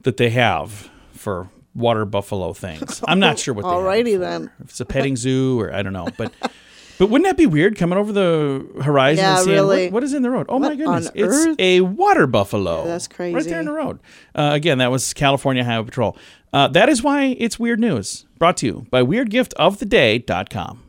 that 0.02 0.16
they 0.16 0.30
have 0.30 0.90
for 1.12 1.50
water 1.74 2.04
buffalo 2.04 2.52
things. 2.52 3.02
I'm 3.08 3.20
not 3.20 3.38
sure 3.38 3.52
what 3.52 3.62
they 3.62 3.68
have 3.68 3.78
Alrighty 3.78 4.18
then. 4.18 4.50
if 4.62 4.70
it's 4.70 4.80
a 4.80 4.86
petting 4.86 5.16
zoo 5.16 5.60
or 5.60 5.72
I 5.72 5.82
don't 5.82 5.92
know, 5.92 6.08
but 6.16 6.32
but 6.98 7.08
wouldn't 7.10 7.24
that 7.28 7.36
be 7.36 7.46
weird 7.46 7.76
coming 7.76 7.98
over 7.98 8.12
the 8.12 8.66
horizon 8.82 9.24
Yeah, 9.24 9.36
and 9.36 9.44
seeing 9.44 9.56
really. 9.56 9.84
what, 9.86 9.92
what 9.94 10.04
is 10.04 10.14
in 10.14 10.22
the 10.22 10.30
road? 10.30 10.46
Oh 10.48 10.58
my 10.58 10.74
goodness, 10.76 11.10
it's 11.14 11.34
earth? 11.46 11.56
a 11.58 11.80
water 11.80 12.26
buffalo. 12.26 12.82
Yeah, 12.82 12.88
that's 12.88 13.08
crazy. 13.08 13.34
Right 13.34 13.44
there 13.44 13.60
in 13.60 13.66
the 13.66 13.72
road. 13.72 14.00
Uh, 14.34 14.50
again, 14.52 14.78
that 14.78 14.90
was 14.90 15.12
California 15.14 15.64
Highway 15.64 15.84
Patrol. 15.86 16.16
Uh, 16.52 16.68
that 16.68 16.88
is 16.88 17.02
why 17.02 17.36
it's 17.38 17.58
weird 17.58 17.80
news. 17.80 18.26
Brought 18.38 18.56
to 18.58 18.66
you 18.66 18.86
by 18.90 19.02
WeirdGiftOfTheDay.com. 19.02 20.82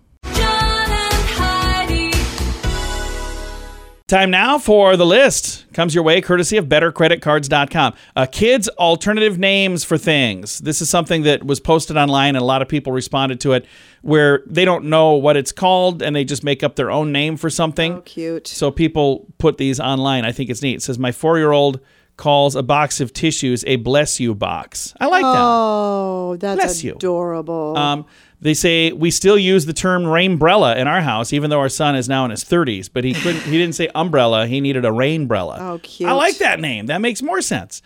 Time 4.07 4.29
now 4.29 4.59
for 4.59 4.95
the 4.95 5.05
list. 5.05 5.65
Comes 5.73 5.95
your 5.95 6.03
way 6.03 6.21
courtesy 6.21 6.57
of 6.57 6.67
bettercreditcards.com. 6.67 7.95
Uh, 8.15 8.27
kids' 8.31 8.69
alternative 8.69 9.39
names 9.39 9.83
for 9.83 9.97
things. 9.97 10.59
This 10.59 10.79
is 10.79 10.91
something 10.91 11.23
that 11.23 11.43
was 11.43 11.59
posted 11.59 11.97
online 11.97 12.35
and 12.35 12.43
a 12.43 12.45
lot 12.45 12.61
of 12.61 12.67
people 12.67 12.93
responded 12.93 13.39
to 13.39 13.53
it 13.53 13.65
where 14.03 14.43
they 14.45 14.63
don't 14.63 14.85
know 14.85 15.13
what 15.13 15.35
it's 15.35 15.51
called 15.51 16.03
and 16.03 16.15
they 16.15 16.23
just 16.23 16.43
make 16.43 16.61
up 16.61 16.75
their 16.75 16.91
own 16.91 17.11
name 17.11 17.35
for 17.35 17.49
something. 17.49 17.93
Oh, 17.93 18.01
cute. 18.01 18.45
So 18.45 18.69
people 18.69 19.25
put 19.39 19.57
these 19.57 19.79
online. 19.79 20.23
I 20.23 20.31
think 20.31 20.51
it's 20.51 20.61
neat. 20.61 20.75
It 20.75 20.83
says, 20.83 20.99
My 20.99 21.11
four 21.11 21.39
year 21.39 21.51
old 21.51 21.79
calls 22.17 22.55
a 22.55 22.63
box 22.63 23.01
of 23.01 23.11
tissues 23.13 23.63
a 23.67 23.75
bless 23.77 24.19
you 24.19 24.33
box. 24.33 24.93
I 24.99 25.07
like 25.07 25.21
that. 25.23 25.35
Oh, 25.37 26.37
that's 26.39 26.55
Bless 26.57 26.83
you. 26.83 26.93
adorable. 26.93 27.77
Um, 27.77 28.05
they 28.41 28.53
say 28.53 28.91
we 28.91 29.11
still 29.11 29.37
use 29.37 29.65
the 29.65 29.73
term 29.73 30.03
rainbrella 30.03 30.77
in 30.77 30.87
our 30.87 31.01
house, 31.01 31.33
even 31.33 31.49
though 31.49 31.59
our 31.59 31.69
son 31.69 31.95
is 31.95 32.07
now 32.07 32.25
in 32.25 32.31
his 32.31 32.43
30s. 32.43 32.89
But 32.91 33.03
he 33.03 33.13
couldn't. 33.13 33.41
He 33.41 33.57
didn't 33.57 33.75
say 33.75 33.89
umbrella. 33.95 34.47
He 34.47 34.61
needed 34.61 34.85
a 34.85 34.89
rainbrella. 34.89 35.59
Oh, 35.59 35.79
cute. 35.81 36.09
I 36.09 36.13
like 36.13 36.37
that 36.39 36.59
name. 36.59 36.85
That 36.87 36.99
makes 37.01 37.21
more 37.21 37.41
sense. 37.41 37.81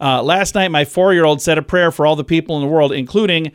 Uh, 0.00 0.22
last 0.22 0.54
night, 0.54 0.68
my 0.70 0.84
four-year-old 0.84 1.40
said 1.40 1.58
a 1.58 1.62
prayer 1.62 1.92
for 1.92 2.06
all 2.06 2.16
the 2.16 2.24
people 2.24 2.56
in 2.56 2.62
the 2.62 2.68
world, 2.68 2.92
including 2.92 3.52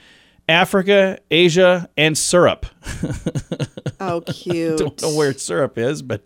Africa, 0.50 1.20
Asia, 1.30 1.90
and 1.98 2.18
syrup. 2.18 2.66
oh, 4.00 4.22
cute. 4.28 4.78
Don't 4.78 5.02
know 5.02 5.16
where 5.16 5.34
syrup 5.34 5.78
is, 5.78 6.02
but 6.02 6.24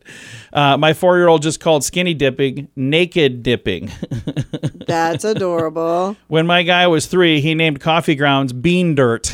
uh, 0.54 0.78
my 0.78 0.94
four-year-old 0.94 1.42
just 1.42 1.60
called 1.60 1.84
skinny 1.84 2.14
dipping 2.14 2.68
naked 2.76 3.42
dipping. 3.42 3.92
That's 4.88 5.24
adorable. 5.24 6.18
when 6.28 6.46
my 6.46 6.64
guy 6.64 6.88
was 6.88 7.08
three, 7.08 7.42
he 7.42 7.56
named 7.56 7.80
coffee 7.80 8.16
grounds 8.16 8.54
bean 8.54 8.94
dirt. 8.96 9.34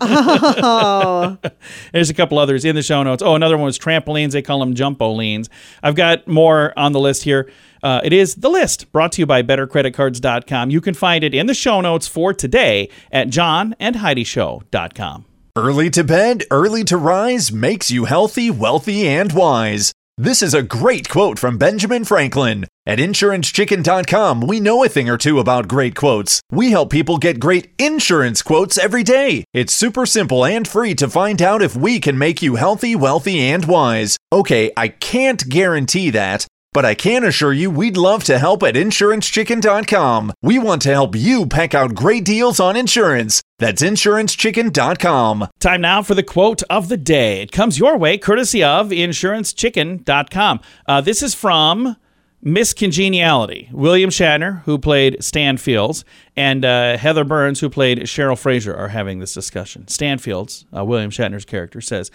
Oh, 0.00 1.36
There's 1.92 2.10
a 2.10 2.14
couple 2.14 2.38
others 2.38 2.64
in 2.64 2.74
the 2.74 2.82
show 2.82 3.02
notes. 3.02 3.22
Oh, 3.22 3.34
another 3.34 3.56
one 3.56 3.66
was 3.66 3.78
trampolines. 3.78 4.32
They 4.32 4.42
call 4.42 4.60
them 4.60 4.74
jumpolines. 4.74 5.48
I've 5.82 5.94
got 5.94 6.26
more 6.26 6.72
on 6.78 6.92
the 6.92 7.00
list 7.00 7.22
here. 7.24 7.50
Uh, 7.86 8.00
it 8.02 8.12
is 8.12 8.34
the 8.34 8.50
list 8.50 8.90
brought 8.90 9.12
to 9.12 9.22
you 9.22 9.26
by 9.26 9.44
bettercreditcards.com. 9.44 10.70
You 10.70 10.80
can 10.80 10.94
find 10.94 11.22
it 11.22 11.32
in 11.32 11.46
the 11.46 11.54
show 11.54 11.80
notes 11.80 12.08
for 12.08 12.34
today 12.34 12.88
at 13.12 13.28
johnandheidishow.com. 13.28 15.24
Early 15.54 15.90
to 15.90 16.02
bed, 16.02 16.42
early 16.50 16.82
to 16.82 16.96
rise 16.96 17.52
makes 17.52 17.88
you 17.92 18.06
healthy, 18.06 18.50
wealthy, 18.50 19.06
and 19.06 19.32
wise. 19.32 19.92
This 20.18 20.42
is 20.42 20.52
a 20.52 20.64
great 20.64 21.08
quote 21.08 21.38
from 21.38 21.58
Benjamin 21.58 22.04
Franklin. 22.04 22.66
At 22.86 22.98
InsuranceChicken.com, 22.98 24.40
we 24.40 24.58
know 24.58 24.82
a 24.82 24.88
thing 24.88 25.08
or 25.08 25.16
two 25.16 25.38
about 25.38 25.68
great 25.68 25.94
quotes. 25.94 26.40
We 26.50 26.72
help 26.72 26.90
people 26.90 27.18
get 27.18 27.38
great 27.38 27.72
insurance 27.78 28.42
quotes 28.42 28.76
every 28.76 29.04
day. 29.04 29.44
It's 29.54 29.72
super 29.72 30.06
simple 30.06 30.44
and 30.44 30.66
free 30.66 30.96
to 30.96 31.08
find 31.08 31.40
out 31.40 31.62
if 31.62 31.76
we 31.76 32.00
can 32.00 32.18
make 32.18 32.42
you 32.42 32.56
healthy, 32.56 32.96
wealthy, 32.96 33.38
and 33.38 33.64
wise. 33.64 34.16
Okay, 34.32 34.72
I 34.76 34.88
can't 34.88 35.48
guarantee 35.48 36.10
that. 36.10 36.48
But 36.76 36.84
I 36.84 36.94
can 36.94 37.24
assure 37.24 37.54
you 37.54 37.70
we'd 37.70 37.96
love 37.96 38.22
to 38.24 38.38
help 38.38 38.62
at 38.62 38.74
InsuranceChicken.com. 38.74 40.34
We 40.42 40.58
want 40.58 40.82
to 40.82 40.90
help 40.92 41.16
you 41.16 41.46
pack 41.46 41.74
out 41.74 41.94
great 41.94 42.22
deals 42.22 42.60
on 42.60 42.76
insurance. 42.76 43.40
That's 43.58 43.80
InsuranceChicken.com. 43.80 45.48
Time 45.58 45.80
now 45.80 46.02
for 46.02 46.14
the 46.14 46.22
quote 46.22 46.62
of 46.68 46.90
the 46.90 46.98
day. 46.98 47.40
It 47.40 47.50
comes 47.50 47.78
your 47.78 47.96
way 47.96 48.18
courtesy 48.18 48.62
of 48.62 48.90
InsuranceChicken.com. 48.90 50.60
Uh, 50.86 51.00
this 51.00 51.22
is 51.22 51.34
from 51.34 51.96
Miss 52.42 52.74
Congeniality. 52.74 53.70
William 53.72 54.10
Shatner, 54.10 54.60
who 54.64 54.76
played 54.76 55.24
Stan 55.24 55.56
Fields, 55.56 56.04
and 56.36 56.62
uh, 56.62 56.98
Heather 56.98 57.24
Burns, 57.24 57.60
who 57.60 57.70
played 57.70 58.00
Cheryl 58.00 58.36
Frasier, 58.36 58.76
are 58.76 58.88
having 58.88 59.20
this 59.20 59.32
discussion. 59.32 59.88
Stan 59.88 60.18
Fields, 60.18 60.66
uh, 60.76 60.84
William 60.84 61.10
Shatner's 61.10 61.46
character, 61.46 61.80
says, 61.80 62.10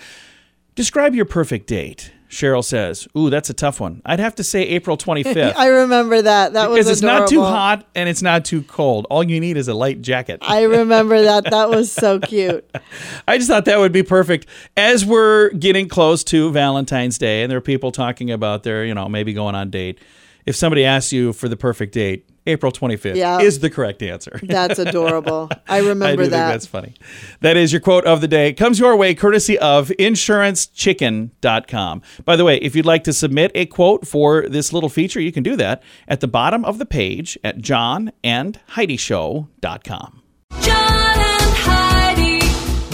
Describe 0.75 1.15
your 1.15 1.25
perfect 1.25 1.67
date. 1.67 2.11
Cheryl 2.29 2.63
says, 2.63 3.09
Ooh, 3.17 3.29
that's 3.29 3.49
a 3.49 3.53
tough 3.53 3.81
one. 3.81 4.01
I'd 4.05 4.21
have 4.21 4.35
to 4.35 4.43
say 4.43 4.61
April 4.63 4.97
25th. 4.97 5.53
I 5.57 5.67
remember 5.67 6.21
that. 6.21 6.53
That 6.53 6.69
because 6.69 6.69
was 6.69 6.77
because 6.77 6.91
it's 6.91 7.01
not 7.01 7.27
too 7.27 7.41
hot 7.41 7.85
and 7.93 8.07
it's 8.07 8.21
not 8.21 8.45
too 8.45 8.63
cold. 8.63 9.05
All 9.09 9.21
you 9.21 9.39
need 9.41 9.57
is 9.57 9.67
a 9.67 9.73
light 9.73 10.01
jacket. 10.01 10.39
I 10.41 10.63
remember 10.63 11.21
that. 11.23 11.43
That 11.49 11.69
was 11.69 11.91
so 11.91 12.19
cute. 12.19 12.69
I 13.27 13.37
just 13.37 13.49
thought 13.49 13.65
that 13.65 13.79
would 13.79 13.91
be 13.91 14.03
perfect 14.03 14.47
as 14.77 15.05
we're 15.05 15.49
getting 15.49 15.89
close 15.89 16.23
to 16.25 16.51
Valentine's 16.51 17.17
Day 17.17 17.43
and 17.43 17.51
there 17.51 17.57
are 17.57 17.61
people 17.61 17.91
talking 17.91 18.31
about 18.31 18.63
their, 18.63 18.85
you 18.85 18.93
know, 18.93 19.09
maybe 19.09 19.33
going 19.33 19.55
on 19.55 19.69
date. 19.69 19.99
If 20.45 20.55
somebody 20.55 20.85
asks 20.85 21.11
you 21.11 21.33
for 21.33 21.49
the 21.49 21.57
perfect 21.57 21.93
date, 21.93 22.27
April 22.47 22.71
25th 22.71 23.15
Yeah. 23.15 23.39
is 23.39 23.59
the 23.59 23.69
correct 23.69 24.01
answer. 24.01 24.39
That's 24.43 24.79
adorable. 24.79 25.49
I 25.67 25.77
I 25.77 25.79
remember 25.79 26.23
do 26.23 26.29
that. 26.31 26.47
think 26.49 26.53
that's 26.53 26.65
funny. 26.67 26.93
That 27.41 27.55
is 27.57 27.71
your 27.71 27.79
quote 27.81 28.05
of 28.05 28.19
the 28.21 28.27
day. 28.27 28.51
Comes 28.53 28.79
your 28.79 28.95
way 28.95 29.13
courtesy 29.13 29.59
of 29.59 29.89
insurancechicken.com. 29.99 32.01
By 32.25 32.35
the 32.35 32.43
way, 32.43 32.57
if 32.57 32.75
you'd 32.75 32.85
like 32.85 33.03
to 33.05 33.13
submit 33.13 33.51
a 33.55 33.65
quote 33.67 34.05
for 34.07 34.47
this 34.49 34.73
little 34.73 34.89
feature, 34.89 35.21
you 35.21 35.31
can 35.31 35.43
do 35.43 35.55
that 35.57 35.81
at 36.07 36.19
the 36.19 36.27
bottom 36.27 36.65
of 36.65 36.77
the 36.79 36.85
page 36.85 37.37
at 37.43 37.59
johnandheidishow.com. 37.59 40.21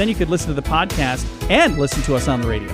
Then 0.00 0.08
you 0.08 0.14
could 0.14 0.30
listen 0.30 0.48
to 0.48 0.54
the 0.54 0.66
podcast 0.66 1.26
and 1.50 1.76
listen 1.76 2.02
to 2.04 2.16
us 2.16 2.26
on 2.26 2.40
the 2.40 2.48
radio. 2.48 2.70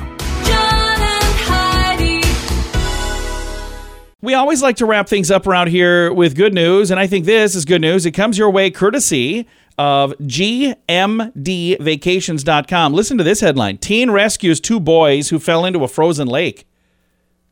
We 4.23 4.35
always 4.35 4.63
like 4.63 4.77
to 4.77 4.87
wrap 4.87 5.09
things 5.09 5.29
up 5.29 5.45
around 5.45 5.71
here 5.71 6.13
with 6.13 6.37
good 6.37 6.55
news, 6.55 6.93
and 6.93 7.01
I 7.01 7.09
think 7.09 7.25
this 7.25 7.57
is 7.57 7.65
good 7.65 7.81
news. 7.81 8.07
It 8.07 8.13
comes 8.13 8.39
your 8.39 8.51
way 8.51 8.71
courtesy 8.71 9.49
of 9.77 10.13
GMDvacations.com. 10.19 12.95
Listen 12.95 13.19
to 13.19 13.25
this 13.25 13.41
headline 13.41 13.79
Teen 13.79 14.13
rescues 14.13 14.61
two 14.61 14.79
boys 14.79 15.31
who 15.31 15.41
fell 15.41 15.65
into 15.65 15.83
a 15.83 15.89
frozen 15.89 16.29
lake. 16.29 16.65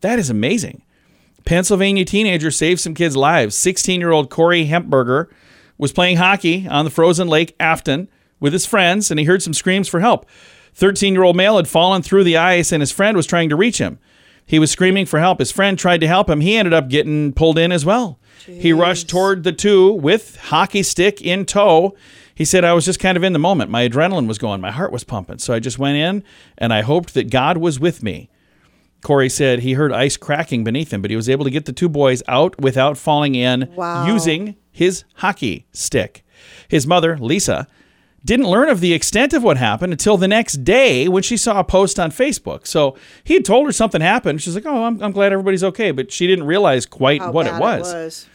That 0.03 0.21
is 0.21 0.31
amazing. 0.31 0.83
Pennsylvania 1.45 2.05
teenager 2.05 2.53
saved 2.53 2.79
some 2.79 2.95
kids' 2.95 3.17
lives. 3.17 3.57
16 3.57 3.99
year 3.99 4.13
old 4.13 4.31
Corey 4.31 4.69
Hempberger 4.69 5.27
was 5.79 5.93
playing 5.93 6.19
hockey 6.19 6.69
on 6.69 6.85
the 6.85 6.93
frozen 6.93 7.27
lake 7.27 7.57
Afton 7.59 8.09
with 8.41 8.53
his 8.53 8.67
friends, 8.67 9.11
and 9.11 9.19
he 9.21 9.27
heard 9.27 9.43
some 9.43 9.55
screams 9.55 9.89
for 9.89 10.01
help. 10.01 10.27
13 10.75 11.15
year 11.15 11.23
old 11.23 11.37
male 11.37 11.57
had 11.57 11.69
fallen 11.69 12.03
through 12.03 12.25
the 12.25 12.37
ice, 12.37 12.73
and 12.73 12.81
his 12.83 12.93
friend 12.93 13.17
was 13.17 13.27
trying 13.27 13.49
to 13.49 13.57
reach 13.57 13.79
him. 13.79 13.99
He 14.47 14.59
was 14.59 14.71
screaming 14.71 15.07
for 15.07 15.21
help. 15.21 15.39
His 15.39 15.51
friend 15.53 15.79
tried 15.79 16.01
to 16.03 16.07
help 16.07 16.29
him. 16.29 16.41
He 16.41 16.57
ended 16.57 16.75
up 16.75 16.89
getting 16.89 17.33
pulled 17.33 17.59
in 17.59 17.73
as 17.73 17.85
well. 17.87 18.19
He 18.47 18.75
rushed 18.75 19.09
toward 19.09 19.43
the 19.43 19.53
two 19.53 19.93
with 19.93 20.37
hockey 20.37 20.83
stick 20.83 21.23
in 21.23 21.47
tow. 21.47 21.97
He 22.35 22.45
said, 22.45 22.63
I 22.65 22.75
was 22.75 22.85
just 22.85 23.01
kind 23.01 23.17
of 23.17 23.25
in 23.25 23.33
the 23.33 23.39
moment. 23.39 23.71
My 23.71 23.89
adrenaline 23.89 24.27
was 24.27 24.37
going, 24.37 24.61
my 24.61 24.71
heart 24.73 24.93
was 24.93 25.03
pumping. 25.05 25.39
So 25.39 25.55
I 25.55 25.61
just 25.61 25.79
went 25.79 25.97
in 25.97 26.23
and 26.59 26.75
I 26.75 26.83
hoped 26.83 27.15
that 27.15 27.31
God 27.31 27.57
was 27.57 27.81
with 27.81 28.03
me. 28.03 28.29
Corey 29.03 29.31
said 29.31 29.61
he 29.61 29.75
heard 29.75 29.93
ice 29.93 30.17
cracking 30.19 30.63
beneath 30.65 30.93
him, 30.93 31.01
but 31.01 31.11
he 31.11 31.17
was 31.17 31.29
able 31.29 31.45
to 31.45 31.51
get 31.51 31.65
the 31.65 31.73
two 31.73 31.89
boys 31.89 32.23
out 32.29 32.61
without 32.61 32.99
falling 32.99 33.35
in 33.35 33.71
Wow. 33.77 34.07
using 34.07 34.57
his 34.71 35.05
hockey 35.17 35.67
stick. 35.73 36.23
His 36.69 36.87
mother, 36.87 37.17
Lisa, 37.19 37.67
didn't 38.25 38.47
learn 38.47 38.69
of 38.71 38.81
the 38.81 38.93
extent 38.95 39.33
of 39.35 39.43
what 39.43 39.57
happened 39.59 39.93
until 39.93 40.17
the 40.17 40.29
next 40.29 40.65
day 40.65 41.09
when 41.09 41.23
she 41.23 41.37
saw 41.37 41.61
a 41.61 41.65
post 41.65 42.01
on 42.01 42.11
Facebook. 42.11 42.67
So 42.67 42.97
he 43.23 43.35
had 43.35 43.45
told 43.45 43.67
her 43.67 43.73
something 43.73 44.01
happened. 44.01 44.41
She's 44.41 44.55
like, 44.55 44.67
Oh, 44.67 44.85
I'm, 44.85 45.03
I'm 45.03 45.13
glad 45.13 45.33
everybody's 45.33 45.65
okay. 45.65 45.91
But 45.91 46.11
she 46.11 46.27
didn't 46.27 46.47
realize 46.47 46.87
quite 46.87 47.21
How 47.21 47.33
what 47.33 47.47
it 47.47 47.55
was. 47.55 47.93
was. 47.93 48.29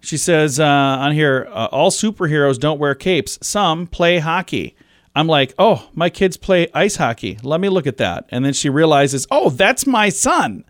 She 0.00 0.16
says 0.16 0.58
uh, 0.58 0.64
on 0.64 1.12
here, 1.12 1.48
uh, 1.50 1.68
all 1.70 1.90
superheroes 1.90 2.58
don't 2.58 2.78
wear 2.78 2.94
capes. 2.94 3.38
Some 3.42 3.86
play 3.86 4.18
hockey. 4.18 4.76
I'm 5.14 5.26
like, 5.26 5.54
oh, 5.58 5.88
my 5.94 6.08
kids 6.08 6.36
play 6.36 6.68
ice 6.74 6.96
hockey. 6.96 7.38
Let 7.42 7.60
me 7.60 7.68
look 7.68 7.86
at 7.86 7.98
that. 7.98 8.26
And 8.30 8.44
then 8.44 8.52
she 8.52 8.70
realizes, 8.70 9.26
oh, 9.30 9.50
that's 9.50 9.86
my 9.86 10.08
son. 10.08 10.64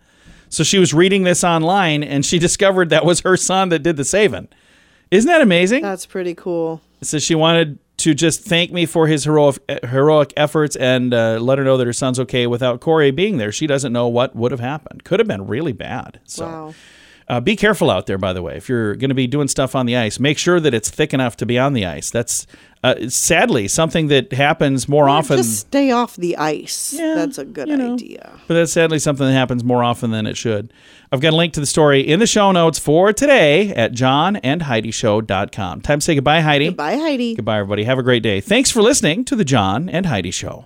So 0.49 0.63
she 0.63 0.77
was 0.77 0.93
reading 0.93 1.23
this 1.23 1.43
online 1.43 2.03
and 2.03 2.25
she 2.25 2.37
discovered 2.47 2.89
that 2.89 3.05
was 3.05 3.21
her 3.21 3.37
son 3.37 3.69
that 3.69 3.79
did 3.79 3.97
the 3.97 4.03
saving. 4.03 4.49
Isn't 5.11 5.27
that 5.29 5.41
amazing? 5.41 5.83
That's 5.83 6.05
pretty 6.05 6.35
cool. 6.35 6.81
So 7.01 7.19
she 7.19 7.35
wanted 7.35 7.79
to 7.97 8.13
just 8.13 8.41
thank 8.41 8.71
me 8.71 8.85
for 8.85 9.07
his 9.07 9.23
heroic 9.23 9.59
heroic 9.83 10.33
efforts 10.35 10.75
and 10.75 11.13
uh, 11.13 11.37
let 11.39 11.57
her 11.57 11.63
know 11.63 11.77
that 11.77 11.85
her 11.85 11.93
son's 11.93 12.19
okay 12.19 12.47
without 12.47 12.81
Corey 12.81 13.11
being 13.11 13.37
there. 13.37 13.51
She 13.51 13.67
doesn't 13.67 13.93
know 13.93 14.07
what 14.07 14.35
would 14.35 14.51
have 14.51 14.59
happened. 14.59 15.03
Could 15.03 15.19
have 15.19 15.27
been 15.27 15.47
really 15.47 15.73
bad. 15.73 16.19
So. 16.25 16.45
Wow. 16.45 16.73
Uh, 17.25 17.39
be 17.39 17.55
careful 17.55 17.89
out 17.89 18.05
there, 18.05 18.17
by 18.17 18.33
the 18.33 18.41
way. 18.41 18.57
If 18.57 18.67
you're 18.67 18.95
going 18.95 19.09
to 19.09 19.15
be 19.15 19.27
doing 19.27 19.47
stuff 19.47 19.75
on 19.75 19.85
the 19.85 19.95
ice, 19.95 20.19
make 20.19 20.37
sure 20.37 20.59
that 20.59 20.73
it's 20.73 20.89
thick 20.89 21.13
enough 21.13 21.37
to 21.37 21.45
be 21.45 21.57
on 21.57 21.71
the 21.71 21.85
ice. 21.85 22.11
That's 22.11 22.45
uh, 22.83 23.07
sadly 23.09 23.67
something 23.67 24.07
that 24.07 24.33
happens 24.33 24.89
more 24.89 25.07
often. 25.07 25.37
Just 25.37 25.59
stay 25.61 25.91
off 25.91 26.15
the 26.17 26.35
ice. 26.37 26.93
Yeah, 26.93 27.13
That's 27.15 27.37
a 27.37 27.45
good 27.45 27.67
you 27.69 27.77
know. 27.77 27.93
idea. 27.93 28.39
But 28.47 28.55
that's 28.55 28.73
sadly 28.73 28.99
something 28.99 29.25
that 29.25 29.33
happens 29.33 29.63
more 29.63 29.83
often 29.83 30.11
than 30.11 30.27
it 30.27 30.35
should. 30.37 30.73
I've 31.11 31.21
got 31.21 31.33
a 31.33 31.35
link 31.35 31.53
to 31.53 31.59
the 31.59 31.65
story 31.65 32.01
in 32.01 32.19
the 32.19 32.27
show 32.27 32.51
notes 32.51 32.79
for 32.79 33.13
today 33.13 33.69
at 33.73 33.93
johnandheidishow.com. 33.93 35.81
Time 35.81 35.99
to 35.99 36.03
say 36.03 36.15
goodbye, 36.15 36.41
Heidi. 36.41 36.69
Bye, 36.69 36.97
Heidi. 36.97 37.35
Goodbye, 37.35 37.59
everybody. 37.59 37.83
Have 37.83 37.99
a 37.99 38.03
great 38.03 38.23
day. 38.23 38.41
Thanks 38.41 38.69
for 38.71 38.81
listening 38.81 39.23
to 39.25 39.35
the 39.35 39.45
John 39.45 39.89
and 39.89 40.05
Heidi 40.07 40.31
Show. 40.31 40.65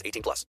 18 0.05 0.21
plus. 0.21 0.45